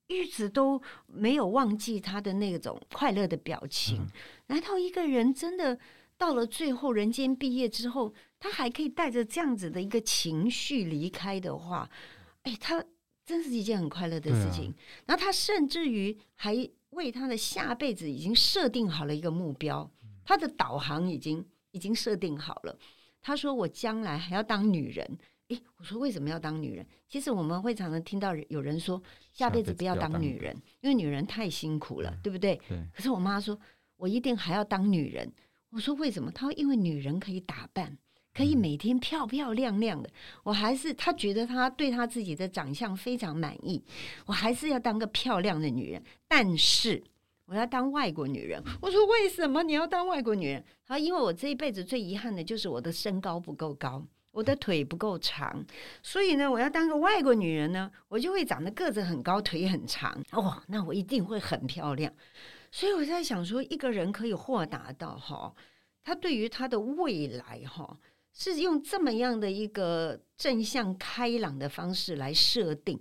[0.09, 3.99] 一直都没有忘记他的那种快乐的表情。
[4.01, 4.09] 嗯，
[4.49, 5.79] 难道一个人真的
[6.19, 11.89] 到了最后人间毕业之后？”他还可以带着这样子的一个情绪离开的话，
[12.43, 12.85] 哎，他
[13.25, 14.69] 真是一件很快乐的事情。
[14.73, 14.75] 啊、
[15.07, 19.89] 然后他甚至于还为他的下辈子已经设定好了一个目标，
[20.25, 22.77] 他的导航已经已经设定好了。
[23.21, 25.19] 他说：“我将来还要当女人。”
[25.51, 29.01] 哎，我说：“为什么要当女人？”其实我们会常常听到有人说
[29.33, 32.85] ：“下辈子不要当女人，因为女人太辛苦了，对，对不对？”对。
[32.93, 33.57] 可是我妈说
[33.97, 35.33] ：“我一定还要当女人。”
[35.71, 37.97] 我说：“为什么？”她说：“因为女人可以打扮。”
[38.35, 40.09] 可以每天漂漂亮亮的，
[40.43, 43.83] 我还是他觉得他对他自己的长相非常满意，
[44.27, 47.03] 我还是要当个漂亮的女人，但是
[47.45, 48.63] 我要当外国女人。
[48.81, 50.65] 我说，为什么你要当外国女人？
[50.87, 55.63] 他说因为我这一辈子最遗憾的就是我的身高不够高，我的腿不够长，
[56.03, 60.11] 所以呢，我要当个外国女人呢，我就会长得个子很高，腿很长。
[60.31, 62.11] 哦，那我一定会很漂亮。
[62.71, 65.55] 所以我在想说，一个人可以豁达到哈，
[66.03, 67.99] 他对于他的未来哈。
[68.33, 72.99] 是用这么样的一个正向开朗的方式来设定，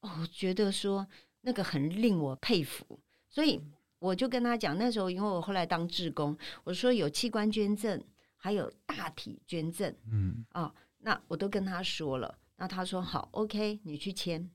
[0.00, 1.06] 哦，我觉得说
[1.42, 2.98] 那个很令我佩服，
[3.28, 3.62] 所以
[3.98, 8.02] 我就跟他讲，那时候因为我后来当志工，我说有器官捐赠，
[8.36, 14.50] 还有大体捐赠，嗯，哦，那我都跟他说了，那他说好，OK，你去签，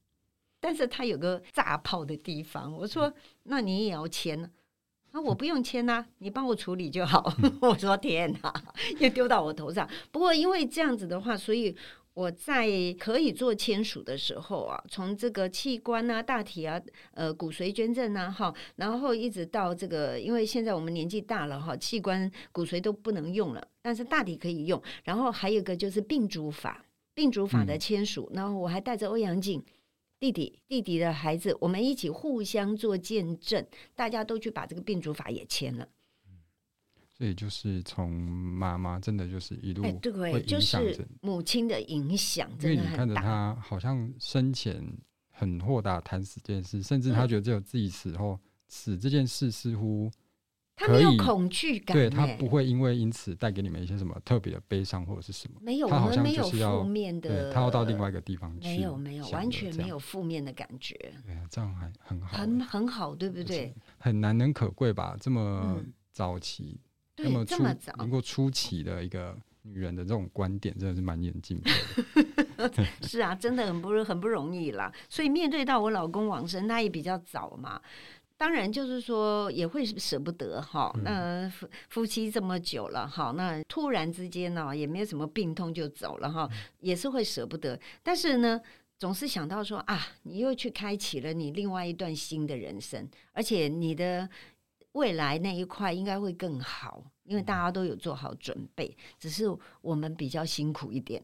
[0.59, 4.49] 但是他有个炸炮的地方，我说那你也要签呢。
[4.49, 4.58] 啊，
[5.13, 7.33] 我不用签呐、啊，你帮我处理就好。
[7.61, 8.53] 我说天哪，
[8.99, 9.89] 又丢到我头上。
[10.11, 11.75] 不过因为这样子的话，所以
[12.13, 12.67] 我在
[12.99, 16.81] 可以做签署的时候啊，从这个器官啊、大体啊、
[17.13, 24.81] 呃骨髓捐赠啊，哈，然后一直到这个，因为现在我们年纪大了哈，器官骨髓都不能用了，但是大体可以用。
[25.03, 29.63] 然后还有一个就是病主法，病主法的签署，然后我还带着欧阳靖。
[30.19, 35.87] 弟弟，弟弟的孩子，我们一起互相做见证，大家都去把这个病主法也签了。
[37.07, 44.81] 所以就是从妈妈真的就是一路，哎，对，就是母亲的影响，因为你看着他好像生前
[45.31, 50.11] 很豁达谈死这件事，甚至他觉得只有自己死后，嗯、死这件事似乎。
[50.79, 55.59] 他没有恐惧感，对，他不会因为因此带给你们一些什么特别的悲伤或者是什么。
[55.61, 58.67] 没有，我们没有负面的，他要到另外一个地方去。
[58.69, 60.95] 没有，没有，完全没有负面的感觉。
[61.25, 63.75] 对啊，这样还很好，很很好，对不对？
[63.97, 65.17] 很难能可贵吧？
[65.19, 66.79] 这么早期，
[67.17, 71.69] 这么这么早能够初期的一个女人的这种观点，真的是蛮严峻的。
[73.03, 74.91] 是啊，真的很不很不容易啦。
[75.09, 77.81] 所以面对到我老公往生，他也比较早嘛。
[78.39, 80.89] 当然，就是说也会舍不得哈。
[81.03, 86.49] 那夫夫妻这么久了哈，那突然之间呢，也没有什么病痛就走了哈，
[86.79, 87.77] 也是会舍不得。
[88.01, 88.61] 但是呢，
[88.97, 94.29] 总是想到说啊，你又去开启了你另外一段新的人生，而且你的
[94.93, 99.43] 未来那一块应该会更好，因为大家都有做好准备，只是
[99.81, 101.21] 我们比较辛苦一点。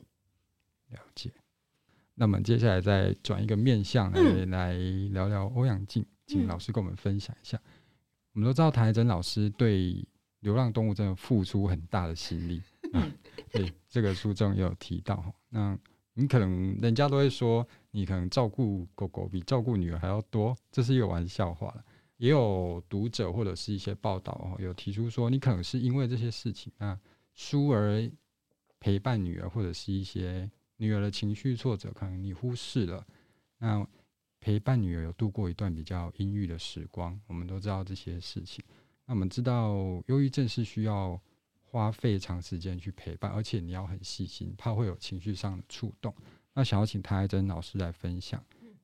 [0.89, 1.31] 了解。
[2.15, 4.73] 那么接下来再转一个面向来、嗯、来
[5.13, 6.05] 聊聊欧阳靖。
[6.27, 7.57] 请老师跟我们分享一下。
[7.57, 7.71] 嗯、
[8.33, 10.05] 我们都知道谭爱珍老师对
[10.39, 12.61] 流浪动物真的付出很大的心力
[12.93, 13.11] 啊。
[13.51, 15.33] 对，这个书中也有提到。
[15.49, 15.77] 那
[16.13, 21.73] 你可能人家都会说，你可能照顾狗狗比照顾女儿还要多，这是一个玩笑话。
[22.17, 26.99] 也有读者或者是一些报道有提出说，你可能是因为这些事情啊，
[27.33, 28.09] 疏而
[28.79, 33.05] 陪伴女儿，或者是一些女儿的情绪挫折，可能你忽视了
[33.57, 33.87] 那。
[34.45, 38.63] 陪伴女儿有度过一段比较阴郁的时光，我们都知道这些事情。
[39.03, 39.73] 那我们知道，
[40.05, 41.19] 忧郁症是需要
[41.63, 46.13] 花费长时间去陪伴，而且你要很细心，怕会有情绪上的触动。
[46.53, 48.39] 那想要请谭爱珍老师来分享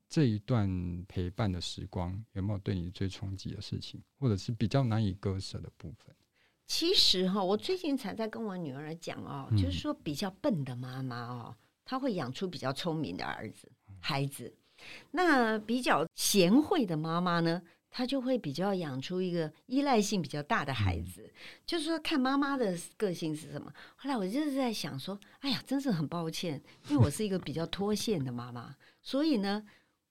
[0.10, 0.68] 这一段
[1.08, 6.16] 陪伴的时光，有没有对你最冲击的事情，或者是比较难以割舍的部分？
[6.66, 14.52] 其实哈，我最近才在跟我女儿讲哦，就是说比较笨的妈妈哦，她会养出比较聪明的儿子孩子。
[15.12, 21.32] 那比较贤惠的妈妈呢，她就会比较养出一个依赖性比较大的孩子，嗯、
[21.66, 23.72] 就是说看妈妈的个性是什么。
[23.96, 29.64] 后来我就是在想说，哎呀，真是很抱歉，因为我是一个比较脱线的妈妈，所以呢，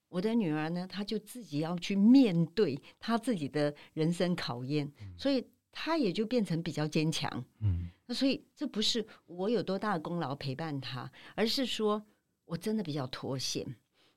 [0.09, 7.43] 我的女儿呢，她就自己要去面对她自己的人生考验，嗯、所以她也就变成比较坚强。
[7.61, 12.05] 嗯，那所以这不是我有多大的功劳陪伴她，而是说
[12.45, 13.65] 我真的比较脱线。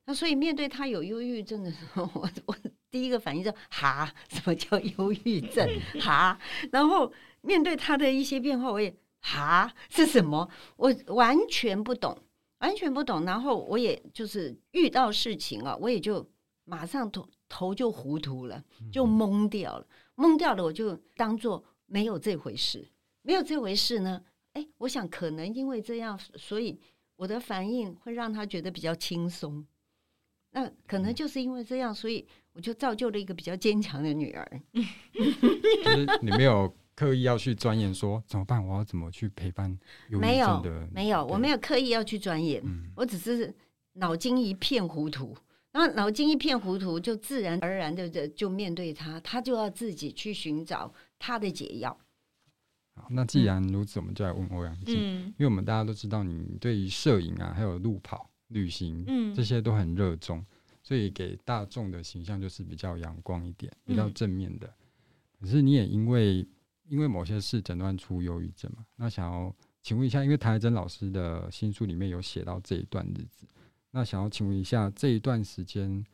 [0.05, 2.55] 那所以面对他有忧郁症的时候，我我。
[2.91, 5.67] 第一个反应就哈，什么叫忧郁症？
[5.99, 6.39] 哈，
[6.71, 10.49] 然后面对他的一些变化，我也哈是什么？
[10.77, 12.17] 我完全不懂，
[12.59, 13.25] 完全不懂。
[13.25, 16.25] 然后我也就是遇到事情啊，我也就
[16.63, 19.85] 马上头头就糊涂了，就懵掉了，
[20.15, 22.87] 懵掉了，我就当做没有这回事，
[23.23, 24.23] 没有这回事呢。
[24.53, 26.79] 哎，我想可能因为这样，所以
[27.17, 29.67] 我的反应会让他觉得比较轻松。
[30.55, 32.25] 那可能就是因为这样，所以。
[32.55, 34.61] 我就造就了一个比较坚强的女儿。
[34.71, 39.69] 就是你没有刻意要去钻研说怎么办，我要怎么去陪伴
[40.07, 40.69] 忧郁症的？
[40.71, 43.53] 没有，没有，我没有刻意要去钻研，嗯、我只是
[43.95, 45.35] 脑筋一片糊涂。
[45.73, 51.97] 然后脑筋一片糊涂，就自然而然的就就面对他，他就要自己去寻找他的解药。
[52.95, 60.43] 好，那既然如此，我们就来问欧阳靖，嗯、因为我们大家都知道你对于摄影啊，还有路跑、旅行，嗯，这些都很热衷。
[60.81, 64.67] 所以给大众的形象就是比较阳光一点，比较正面的。
[64.67, 66.47] 嗯、可是你也因为
[66.87, 68.85] 因为某些事诊断出忧郁症嘛？
[68.95, 73.45] 那想要请问一下，因为谭爱珍老师的新书里面有写到这一段日子，
[73.91, 76.05] 那想要请问一下，这一段时间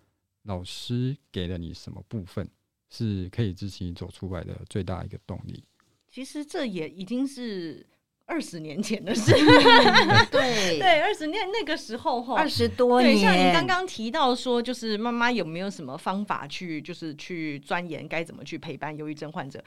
[0.43, 2.49] 老师给了你什么部分
[2.89, 5.63] 是可以支持你走出来的最大一个动力？
[6.07, 7.85] 其实这也已经是。
[8.31, 9.29] 二十年前的 事，
[10.31, 13.13] 对 对，二十年那个时候哈，二十多年。
[13.13, 19.61] 对，像您刚刚提到说，就是妈妈有没有什么方法去，就是去钻研该怎么去陪伴忧郁症患者？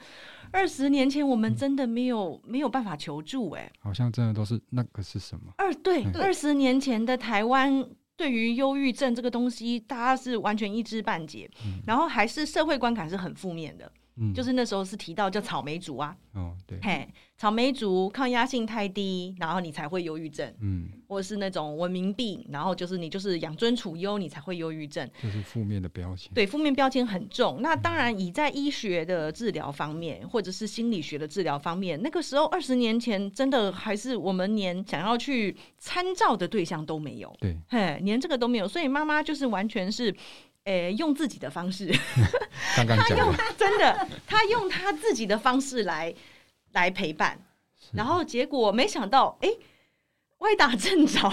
[0.49, 5.53] 二十年前我们真的没有、嗯、没有办法求助、欸，哎，好像真的都是那个是什么？
[5.57, 7.87] 二对，二十、嗯、年前的台湾
[8.17, 13.91] 对于忧郁症这个东西，大家是完全一知半解，嗯、然后还是社会观感是很负面的。
[14.17, 17.07] 嗯，就是那时候是提到叫草莓族啊，哦，对，嘿，
[17.37, 27.61] 草莓族抗压性太低，然后你才会忧郁症，嗯，或者是那种文明病，然后就是你就是养尊处优，你才会忧郁症，就是负面的标签，对，负面标签很重。
[27.61, 40.15] 那当然，以在医学的治疗方面，嗯、或者是心理学的治疗方面，那个时候二十年前，真的还是我们连想要去参照的对象都没有，对，嘿，连这个都没有，所以妈妈就是完全是。
[40.65, 41.91] 诶、欸，用自己的方式，
[42.75, 46.13] 刚刚 讲的，真的，他用他自己的方式来
[46.73, 47.39] 来陪伴，
[47.93, 49.59] 然后结果没想到，哎、欸，
[50.39, 51.31] 歪打正着，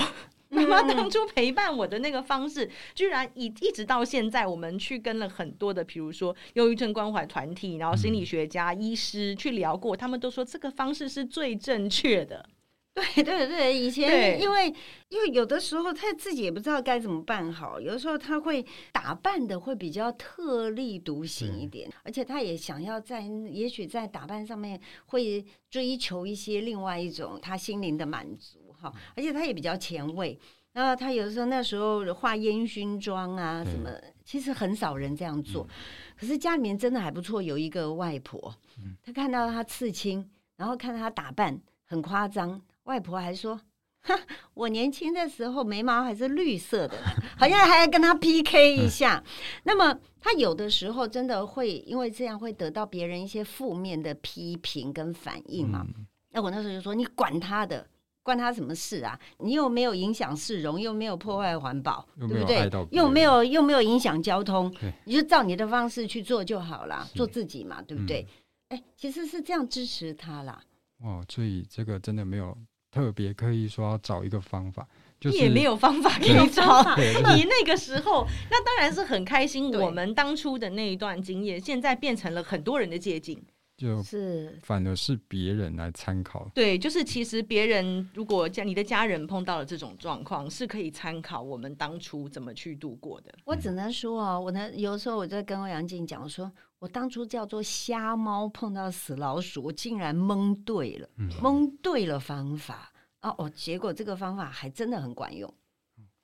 [0.51, 12.47] 妈妈当初陪伴我的那个方式，嗯、居然一一直到现在，我们去跟了很多的，比如说忧郁症关怀团体，然后心理学家、嗯、医师去聊过，他们都说这个方式是最正确的。
[13.15, 14.67] 对对对，以前因为
[15.09, 18.63] 因为有的时候他自己也不知道该怎么办好，有的时候他会
[18.93, 30.39] 打扮的会比较特立独行一点，嗯、而且他也想要在也许在打扮上面会追求一些另外一种他心灵的满足哈，而且他也比较前卫。
[30.75, 33.91] 然后他有的时候那时候画烟熏妆啊什么，
[34.23, 35.75] 其实很少人这样做，嗯、
[36.15, 38.55] 可是家里面真的还不错，有一个外婆，
[39.03, 42.61] 她看到他刺青，然后看他打扮很夸张。
[42.85, 43.61] 外婆还说
[44.03, 44.19] ：“哈，
[44.55, 46.97] 我年轻的时候眉毛还是绿色的，
[47.39, 49.23] 好像还要跟他 PK 一下。”
[49.65, 55.87] 那么他有的时候真的会因为这样会得到别人一些负面的批评跟反应嘛？
[55.97, 57.87] 嗯、那我那时候就说：“你管他的，
[58.23, 59.19] 关他什么事啊？
[59.39, 62.69] 你又没有影响市容，又没有破坏环保，对不对？
[62.91, 64.73] 又没有又没有影响交通，
[65.05, 68.27] 你就照你的方式去做就好了，做自己嘛，对不对？
[68.69, 70.61] 哎、嗯，其实是这样支持他啦。
[71.05, 72.57] 哦，所以这个真的没有。”
[72.93, 74.87] 特别刻意说要找一个方法，
[75.19, 76.95] 就是也没有方法可以找。
[77.35, 79.73] 你那个时候，那当然是很开心。
[79.73, 83.43] 我们当初的那一段经验，现在变成了很多人的借镜，
[83.83, 86.49] 就是反而是别人来参考。
[86.55, 93.35] 对，就是其实别人如果家你的家人碰到了这种状况，是可以参考我们当初怎么去度过的。
[93.45, 105.53] 我只能说啊，我呢有时候我在跟欧阳靖讲说，我当初叫做瞎猫碰到死老鼠，我竟然蒙对了，嗯、蒙对了方法哦哦，结果这个方法还真的很管用，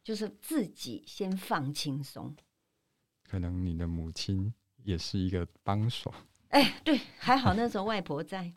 [0.05, 2.33] 就是自己先放轻松。
[3.29, 4.55] 可能你的母亲
[4.85, 6.15] 也是一个帮手。
[6.51, 8.51] 哎，对，还好那时候外婆在。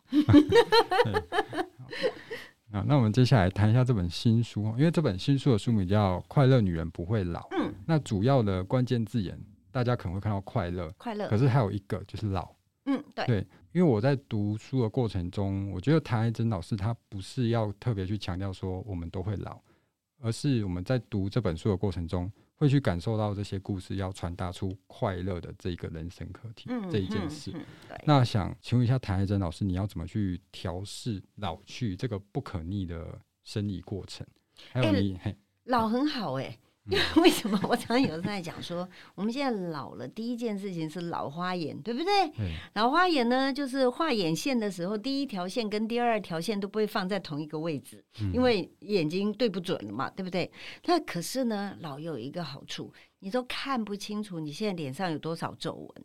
[2.72, 7.40] 啊，那我们接下来谈一下这本新书，因为这本新书的书名叫《快乐女人不会老》。
[7.50, 9.38] 嗯，那主要的关键字眼
[9.70, 11.28] 大家可能会看到快乐，快乐。
[11.28, 12.48] 可是还有一个就是老，
[12.86, 13.26] 嗯，对。
[13.26, 19.60] 对，因为我在读书的过程中，我觉得谭爱珍老师他不是要特别去强调说我们都会老，
[20.22, 22.32] 而是我们在读这本书的过程中，
[22.62, 27.50] 会去感受到这些故事要传达出快乐的这个人生课题，嗯、这一件事。
[27.52, 34.24] 嗯嗯、那想请问一下谭爱珍老师，你要怎么去调试老去这个不可逆的生理过程？
[34.70, 36.58] 还有你，欸、老很好哎、欸。
[36.86, 42.26] 因为 为什么我常常有时在讲说，我们现在老了，第一件事情是老花眼，对不对？
[42.38, 50.50] 嗯、老花眼呢，就是画眼线的时候，第一条线跟第二条线都不会放在同一个位置，嗯、因为眼睛对不准了嘛，对不对？
[50.86, 56.04] 那可是呢，老有一个好处，你都看不清楚你现在脸上有多少皱纹，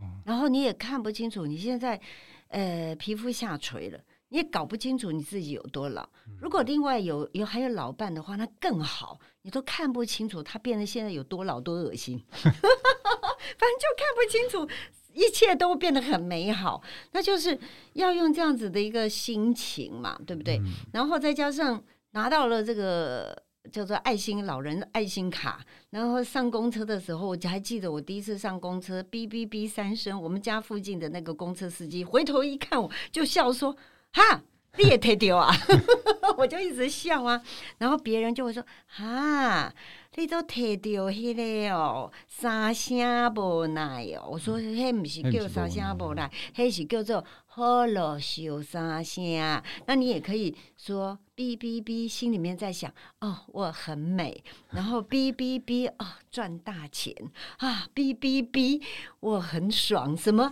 [0.00, 2.00] 嗯、然后你也看不清楚你现在
[2.48, 3.98] 呃皮肤下垂了。
[4.28, 6.08] 你也搞不清楚你自己有多老。
[6.40, 9.20] 如果另外有有还有老伴的话，那更好。
[9.42, 14.68] 你都看不清楚他变得现在有多老多恶心， 反正就看不清楚，
[15.12, 16.82] 一切都变得很美好。
[17.10, 17.58] 那就是
[17.94, 20.60] 要用这样子的一个心情嘛，对不对？
[20.92, 21.82] 然后再加上
[22.12, 33.76] 拿到了这个叫做爱心老人爱心卡，然后上公车的时候，我还记得我第一次上公车，哔哔哔三声，我们家附近的那个公车司机回头一看，我就笑说。
[34.14, 34.42] 哈，
[34.78, 35.54] 你也退掉啊！
[36.38, 37.42] 我就一直笑啊，
[37.78, 39.72] 然后别人就会说：哈，
[40.14, 42.96] 你都退掉迄个哦，三声
[43.34, 44.28] 无奈哦。
[44.30, 49.22] 我说：迄不是叫三声无奈，迄是叫做好啰秀三声。
[49.86, 54.42] 那你也可以说哔哔哔，心里面在想：哦，我很美。
[54.70, 57.14] 然后哔哔哔，哦，赚大钱
[57.58, 57.88] 啊！
[57.94, 58.80] 哔哔哔，
[59.20, 60.16] 我很爽。
[60.16, 60.50] 什么？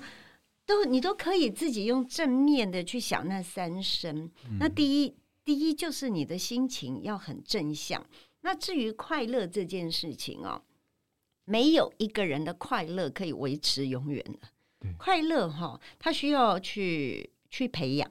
[0.70, 4.30] 都你都可以自己用正面的去想那三声。
[4.48, 8.06] 嗯、那第一，第一就是你的心情要很正向。
[8.42, 10.62] 那至于快乐这件事情哦，
[11.44, 14.48] 没有一个人的快乐可以维持永远的。
[14.96, 18.10] 快乐哈、哦，它需要去去培养，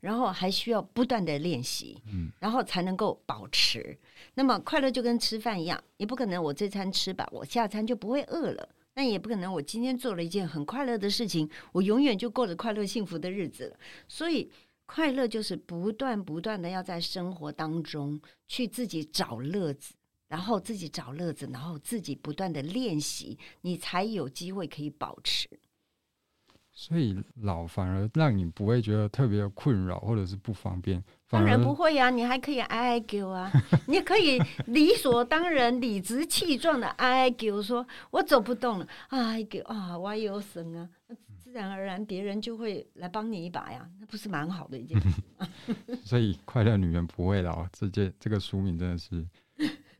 [0.00, 3.98] 然后还需要不断的练习，嗯，然后才能够保持。
[4.34, 8.68] 那么快乐就跟吃饭一样，你不可能我这餐吃饱，我下餐就不会饿了。
[8.96, 13.78] 那也不可能，我今天做了一件很快乐的事情，我永远就过着快乐幸福的日子了。
[14.08, 14.50] 所以，
[14.86, 18.18] 快乐就是不断不断的要在生活当中
[18.48, 19.94] 去自己找乐子，
[20.28, 25.46] 然后自己找乐子，然后自己不断的练习，你才有机会可以保持。
[26.72, 33.50] 所以老反而让你不会觉得特别困扰或者是不方便，当然不会呀、啊，你还可以哀哀叫啊，
[33.88, 40.88] 你也可以理所当然、理直气壮的哀哀叫，说我走不动了，哀叫啊，我有神啊，
[41.38, 45.48] 自然而然别人就会来帮你一把呀，那不是蛮好的一件事吗？
[46.04, 49.26] 所以快乐女人不会老，这件这个书名真的是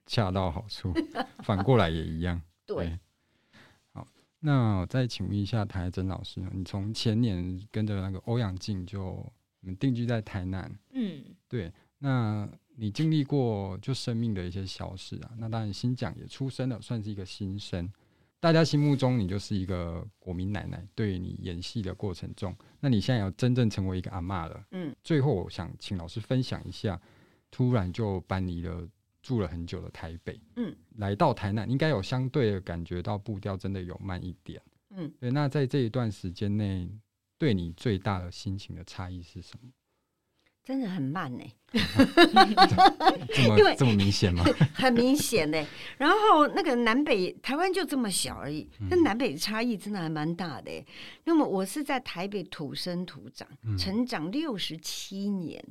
[0.07, 0.95] 恰到好处，
[1.43, 2.97] 反过来也一样， 对。
[3.93, 4.07] 好
[4.41, 9.24] 那我再请问一下谭爱珍老师，你从前年跟着那个欧阳靖就
[9.75, 17.91] 定居在台南，嗯，对，那你经历过就生命的一些消逝啊，那当然新讲也出生了，算是一个新生，
[18.39, 27.01] 大家心目中你就是一个国民奶奶，对于你演戏的过程中，那你现在要真正成为一个阿妈了，嗯，最后我想请老师分享一下，
[27.51, 28.89] 突然就搬离了。
[29.23, 35.33] 住了很久的台北，嗯，来到台南，应该有相对的感觉到步调真的有慢一点，嗯，对。
[35.33, 36.89] 那在这一段时间内，
[37.39, 39.70] 对你最大的心情的差异是什么？
[40.64, 41.55] 真的很慢呢、欸，
[43.32, 44.43] 这么这么明显吗？
[44.74, 45.66] 很明显呢、欸。
[45.97, 50.84] 然后那个南北台湾就这么小而已，那南北差异真的还蛮大的、欸。
[51.22, 55.64] 那么我是在台北土生土长，嗯、成长六十七年。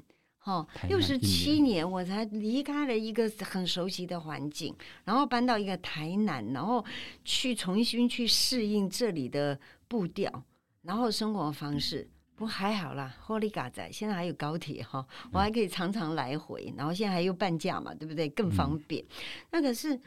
[0.46, 6.86] 哦，六十七年我才离开了一个很熟悉的环境，然后搬到一个台南，然后
[7.24, 10.46] 去重新去适应这里的步调，
[10.86, 12.10] 然后生活方式。
[12.38, 18.28] 不还好啦，霍利嘎仔现在还有高铁哈，我还可以常常来回，然后现在还有半价嘛，对不对？
[18.30, 19.02] 更方便。
[19.04, 19.08] 嗯、
[19.52, 19.98] 那可是，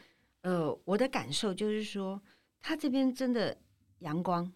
[0.41, 2.21] 呃，我的感受就是说，
[2.61, 3.57] 他这边真的
[3.99, 4.51] 阳光。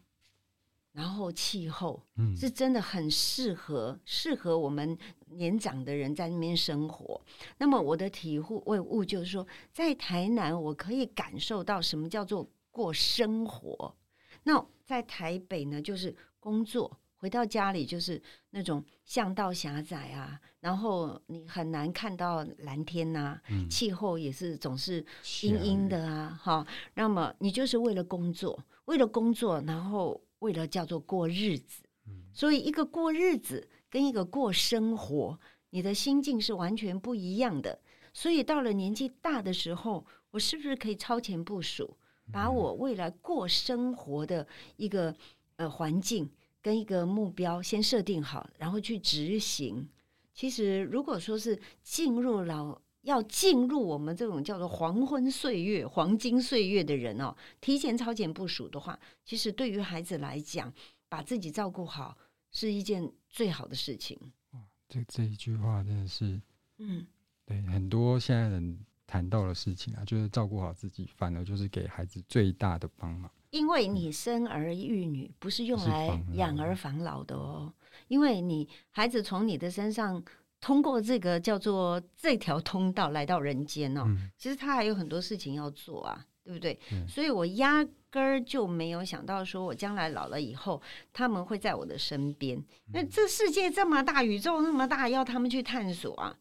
[0.92, 2.00] 然后气候
[2.38, 4.96] 是真的很适合，适合我们
[5.26, 7.20] 年长的人在那边生活。
[7.58, 13.96] 那么我的体悟就是说，在台南我可以感受到什么叫做过生活。
[14.44, 23.40] 那在台北呢，就是工作，回到家里就是那种巷道狭窄啊，然后你很难看到蓝天呐，
[23.70, 25.06] 气候也是总是
[25.42, 26.68] 阴阴的啊，哈。
[26.96, 30.22] 那么你就是为了工作，为了工作，然后。
[30.44, 31.86] 为了叫做过日子，
[32.34, 35.40] 所以一个过日子跟一个过生活，
[35.70, 37.80] 你的心境是完全不一样的。
[38.12, 41.96] 所以到了年纪大的时候，我是不是可以超前部署？
[42.32, 44.48] 把我未来过生活的
[44.78, 45.16] 一个
[45.58, 46.30] 呃环境
[46.62, 49.88] 跟一个目标先设定好，然后去执行。
[50.34, 60.74] 其实如果说是进入老要进入我们这种叫做黄昏岁月、黄金岁月的人哦，提前超前部署的话，其实对于孩子来讲，
[61.10, 62.18] 把自己照顾好
[62.50, 64.18] 是一件最好的事情。
[64.52, 66.42] 哇，这这一句话真的是，
[66.78, 67.06] 嗯，
[67.46, 73.30] 对很多现在人谈到的事情啊，就是照顾好自己，反而就是给孩子最大的帮忙。
[73.52, 77.74] 因为你生儿育女不是用来养儿防老的哦，
[78.08, 80.24] 因为你孩子从你的身上。
[80.66, 86.80] 通过这个叫做这条通道来到人间哦，嗯、其实他还有很多事情要做啊，对不对？
[86.94, 90.82] 嗯、所以我压根儿就没有想到说我将来老了以后
[91.12, 92.58] 他们会在我的身边。
[92.94, 96.34] 那、嗯、这世界这么大，宇宙那么大，要他们去探索啊，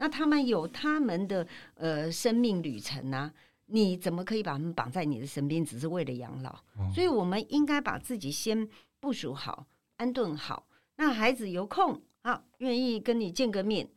[0.00, 3.30] 那他们有他们的呃生命旅程啊，
[3.66, 6.50] 你怎么可以把他们绑在你的身边，只是为了养老？
[6.50, 8.66] 哦、所以我们应该把自己先
[8.98, 9.66] 部署好、
[9.98, 12.00] 安顿好，那孩子有空。
[12.22, 13.88] 啊，愿意跟你见个面，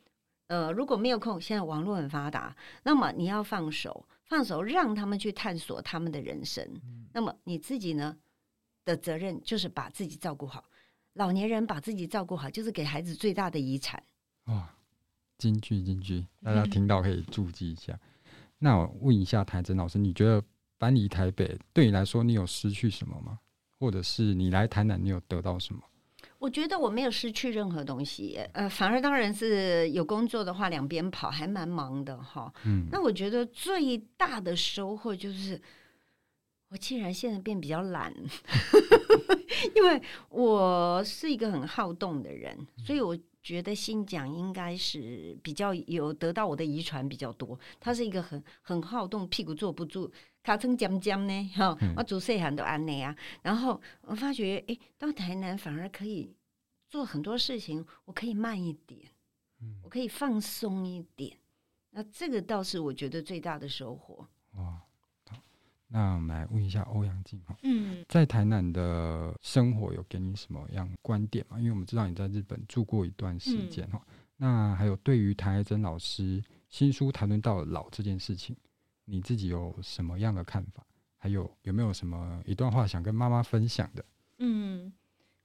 [0.48, 6.64] 呃，如果没有空，现在网络很发达，那么你要放手，放手让他们去探索他们的人生。
[6.86, 8.16] 嗯、那么你自己呢
[8.86, 10.64] 的责任就是把自己照顾好。
[11.16, 14.02] 老年人把自己照顾好，就是给孩子最大的遗产。
[14.46, 14.74] 哇，
[15.44, 17.92] 金句金句，大家听到可以注记一下。
[17.94, 18.00] 嗯、
[18.60, 20.42] 那我问一下台真老师，你觉得
[20.78, 23.40] 搬离台北对你来说，你有失去什么吗？
[23.78, 25.82] 或者是你来台南，你有得到什么？
[26.40, 32.54] 我觉得我没有失去任何东西，呃，反而当然是有工作的话，两边跑还蛮忙的哈。
[32.66, 35.62] 嗯，那我觉得最大的收获就是，
[36.70, 38.14] 我竟然现在变比较懒，
[39.76, 47.60] 因为我是一个很好动的人，所以我觉得新讲应该是比较有得到我的遗传比较多。
[47.80, 53.16] 他是一个很很好动，屁股坐不住，卡成僵僵呢，哈，我做细汉都安内啊。
[53.42, 56.34] 然后我发觉，哎，到台南反而可以。
[56.90, 59.10] 做很多事情，我可以慢一点，
[59.62, 61.36] 嗯、我可以放松一点，
[61.90, 64.28] 那这个倒是我觉得最大的收获。
[65.96, 71.60] 那我们来问一下欧阳靖哈，嗯，在台南的生活有给你什么样观点吗？
[71.60, 78.58] 因为我们知道你在日本住过一段时间哈，嗯、那还有对于谭爱珍老师新书谈论到老这件事情，
[79.06, 80.84] 你自己有什么样的看法？
[81.20, 84.04] 还有有没有什么一段话想跟妈妈分享的？
[84.40, 84.92] 嗯。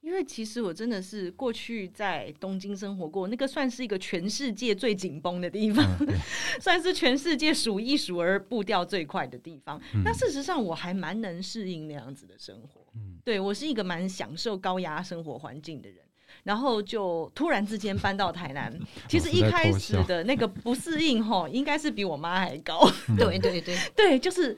[0.01, 6.07] 因为其实我真的是过去在东京生活过，那个算是一个全世界最紧绷的地方，嗯、
[6.61, 9.80] 算是全世界数一数二步调最快的地方。
[9.94, 15.99] 嗯、那事实上我还蛮能适应那样子的生活，嗯、对，我是一个蛮享受高压生活环境的人。
[16.44, 18.72] 然后就突然之间搬到台南，
[19.09, 22.88] 其实一开始的那个不适应吼，应该是比我妈还高。
[23.09, 24.57] 嗯、对对对 对，就是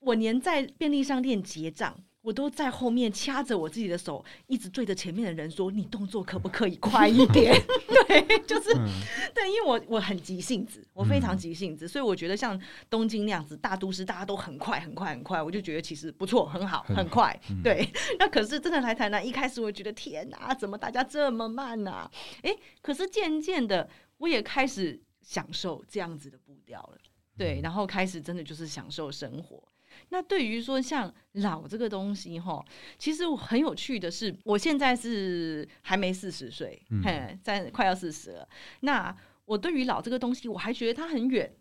[0.00, 1.96] 我连在便利商店结账。
[2.22, 7.54] 我都在后面掐着我自己的手，一直对着前面的人说：“你动作可不可以快一点？”
[8.06, 8.86] 对，就是、嗯、
[9.34, 12.60] 对，因为我我很急性子，我非常急性子，嗯、所以我觉得像
[12.90, 17.38] 东京那样子大都市，大家都很快很快很快，我就觉得其实不错，很好，很快。
[17.48, 22.10] 嗯、对， 那可是真的来台南，一开始我觉得天哪，怎么大家这么慢呢、啊？
[22.42, 26.98] 哎，可是渐渐的，我也开始享受这样子的步调了。
[27.38, 29.62] 对，然后开始真的就是享受生活。
[30.10, 32.64] 那对于说像老这个东西哈，
[32.98, 38.48] 其实很有趣的是，我现在是还没四十岁，嗯、嘿，在快要四十了。
[38.80, 41.52] 那我对于老这个东西，我还觉得它很远，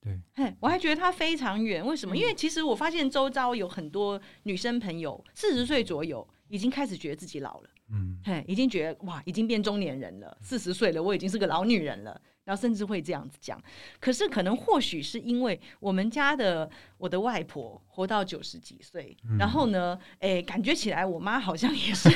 [0.00, 1.84] 对，嘿，我还觉得它非常远。
[1.86, 2.14] 为什么？
[2.14, 12.20] 嗯、因为其实我发现周遭有很多女生朋友，四十岁左右已经开始觉得自己老了，嗯，嘿，已经觉得哇，已经变中年人了，四十岁了，我已经是个老女人了。
[12.44, 13.58] 然后甚至会这样子讲，
[14.00, 22.10] 可是可能或许是因为我们家的我的外婆活到九十几岁，嗯、然后呢，哎，感觉起来我妈好像也是，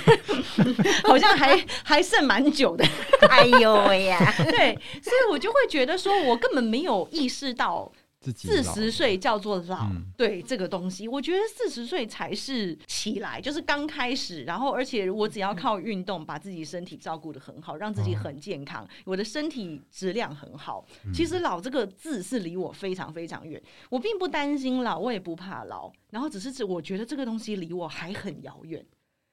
[1.07, 2.85] 好像还还剩蛮久的。
[3.31, 4.19] 哎呦喂呀，
[4.51, 7.91] 对，所以我就会觉得说，我根本没有意识到。
[8.21, 14.43] 四十岁叫做老，嗯、对这个东西，我觉得四十岁才是起来，就是刚开始。
[14.45, 20.85] 然后，而且我只要靠运动，把自己身体照顾得很好，让自己很健康，哦、我的身体质量很好。
[21.05, 23.63] 嗯、其实“老”这个字是离我非常非常远。
[23.91, 25.93] 我并不担心老，我也不怕老。
[26.11, 28.85] 然后，只是指我觉得这个东西离我还很遥远。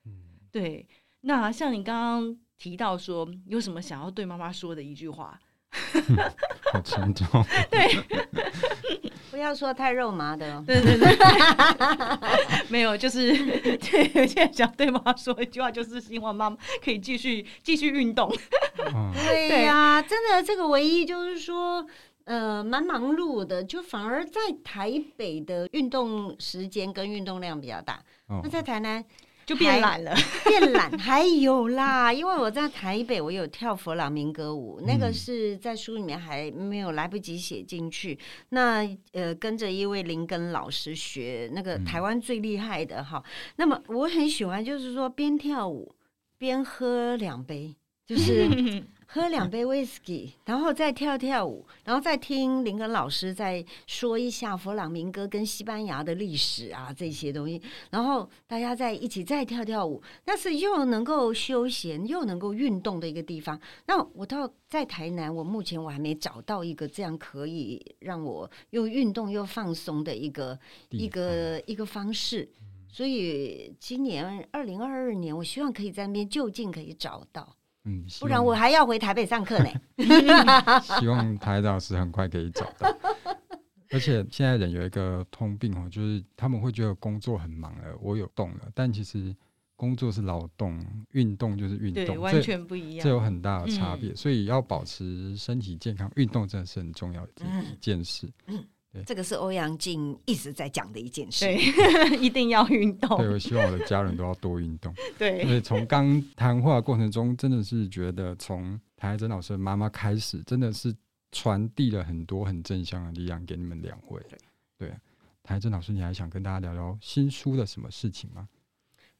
[0.06, 0.12] 嗯，
[0.52, 0.88] 对。
[1.22, 5.40] 那像你刚刚提到说，有什么想要对妈妈说的一句话？
[5.94, 6.18] 嗯、
[6.72, 7.26] 好沉重。
[7.70, 7.88] 对，
[9.32, 10.64] 不要说太肉麻的。
[10.66, 11.16] 对对对，
[12.70, 13.32] 没有，就是
[13.78, 14.28] 对。
[14.28, 18.34] 现在想对妈妈说一句话，就是希望妈妈可以继续继续运动。
[19.14, 21.86] 对呀、啊，真的，这个唯一就是说，
[22.26, 28.00] 呃，蛮忙碌的，就反而在台北的运动时间跟运动量比较大。
[28.28, 29.04] 哦、那在台南
[29.46, 30.16] 就变懒了，
[30.46, 30.92] 变懒。
[30.98, 38.18] 还有啦，因为我在台北，我有跳佛朗明哥舞，嗯、那个是在书里面还没有来不及写进去。
[38.50, 43.22] 那呃，跟着一位林根老师学，那个台湾最厉害的哈。
[43.26, 45.94] 嗯、那么我很喜欢，就是说边跳舞
[46.38, 47.76] 边喝两杯，
[48.06, 48.84] 就是。
[49.14, 57.62] 喝两杯威士忌，然后再跳跳舞，然后再听林根老师再说一下佛朗明哥跟西班牙的历史啊这些东西，
[57.92, 63.62] 然后大家在一起再跳跳舞，那是又能够休闲又能够运动的一个地方。
[63.86, 70.58] 那我到在台南，我目前我还没找到一个这样可以让我又运动又放松的一个
[70.90, 72.50] 一个一个方式，
[72.92, 77.56] 所以今年二零二二年，我希望可以在那边就近可以找到。
[77.86, 79.70] 嗯，不然我还要回台北上课呢。
[81.00, 82.88] 希望台老师很快可以找到。
[83.92, 89.36] 而且现在人有一个通病哦，就是他们会觉得工作很忙了，我有动了，但其实
[89.76, 94.10] 工作是劳动，运动就是运动，完全不一样，这有很大的差别。
[94.10, 97.32] 嗯、所以要保持身体健康，运动真的是很重要的
[97.72, 98.26] 一件事。
[98.48, 98.66] 嗯嗯对
[99.06, 103.18] 这个是欧阳靖一直在讲的一件事，对， 一定要运动。
[103.18, 104.94] 对，我希望我的家人都要多运动。
[105.18, 110.96] 对，所以从刚谈话过程中，真的是觉得从谭爱珍老师的妈妈开始，真的是
[111.32, 114.22] 传递了很多很正向的力量给你们两位。
[114.78, 114.90] 对，
[115.42, 118.48] 谭爱珍老师，你还想跟大家聊聊新书的什么事情吗？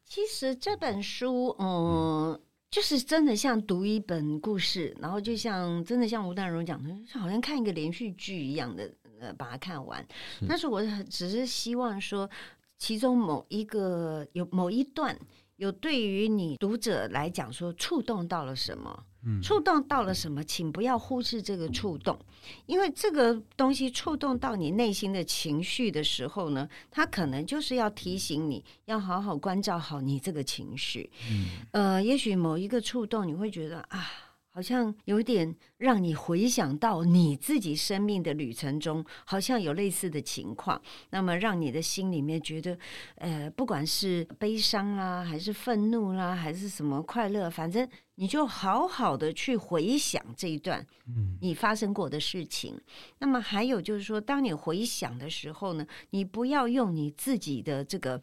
[0.06, 8.92] 其实这本书，嗯，嗯就是真的像读一本故事，然后就像真的像吴淡如讲的，好像看一个连续剧一样的。
[9.20, 10.06] 呃，把它看完。
[10.48, 12.30] 但是我只是希望说，
[12.78, 15.18] 其中某一个有某一段，
[15.58, 22.20] 有对于你读者来讲说触动到了什么，嗯，触动到了什么，请不要忽视这个触动，
[22.66, 31.10] 因为这个东西触动到你内心的情绪的时候呢，它可能就是要提醒你要好好关照好你这个情绪。
[31.30, 34.06] 嗯，呃，也许某一个触动，你会觉得啊。
[34.54, 40.80] 好像有点让你回想到你自己生命的旅程中，好像有类似的情况，
[41.10, 42.78] 那么让你的心里面觉得，
[43.16, 52.76] 呃，不管是悲伤啦，还是愤怒啦，还是什么快乐，反正你就好好的去回想这一段，嗯你发生过的事情。
[52.76, 52.82] 嗯。
[53.18, 58.22] 那么还有就是说，当你回想的时候呢，你不要用你自己的这个。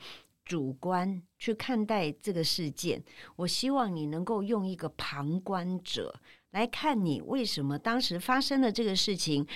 [0.50, 3.00] 主观去看待这个事件，
[3.36, 6.12] 我希望你能够用一个旁观者
[6.50, 9.46] 来看你为什么当时发生的这个事情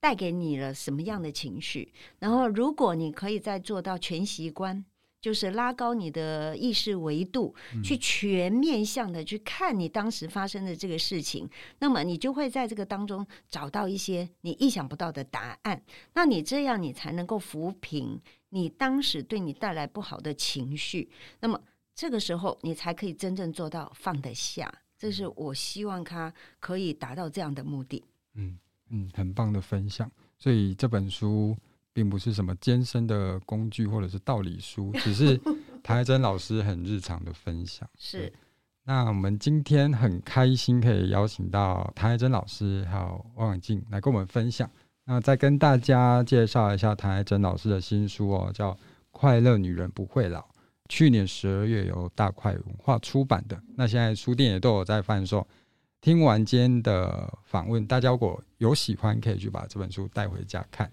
[0.00, 1.92] 带给你了什么样的情绪。
[2.18, 4.84] 然后，如果你可以再做到全息观，
[5.20, 11.48] 就是拉高你的意识维度，去全面向的去看你当时发生的这个事情，
[11.78, 15.80] 那么你就会在这个当中找到一些你意想不到的答案。
[16.14, 18.20] 那你这样，你才能够抚平。
[18.50, 21.60] 你当时对你带来不好的情绪，那么
[21.94, 24.72] 这个时候你才可以真正做到放得下。
[24.98, 28.04] 这是我希望他可以达到这样的目的。
[28.34, 28.58] 嗯
[28.90, 30.10] 嗯，很棒的分享。
[30.36, 31.56] 所以这本书
[31.92, 35.40] 并不是什么艰深的工具或者是道理书，只是
[35.82, 37.88] 谭爱珍老师很日常的分享。
[37.96, 38.32] 是。
[38.82, 44.68] 那我们今天很开心可以邀请到谭爱珍老师还有汪永静来跟我们分享。
[45.04, 48.72] 那再跟大家介绍一下谭爱珍老师的新书哦，叫
[49.10, 50.40] 《快乐女人不会老》，
[50.88, 53.60] 去年十二月由大块文化出版的。
[53.76, 55.46] 那现在书店也都有在贩售。
[56.00, 60.90] 听完今天的访问，大家如果有喜欢，可以去把这本书带回家看。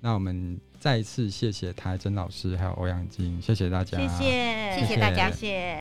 [0.00, 5.76] 那我们再一次谢谢谭爱珍老师还有欧阳靖，谢谢大家，谢谢谢谢大家，谢谢。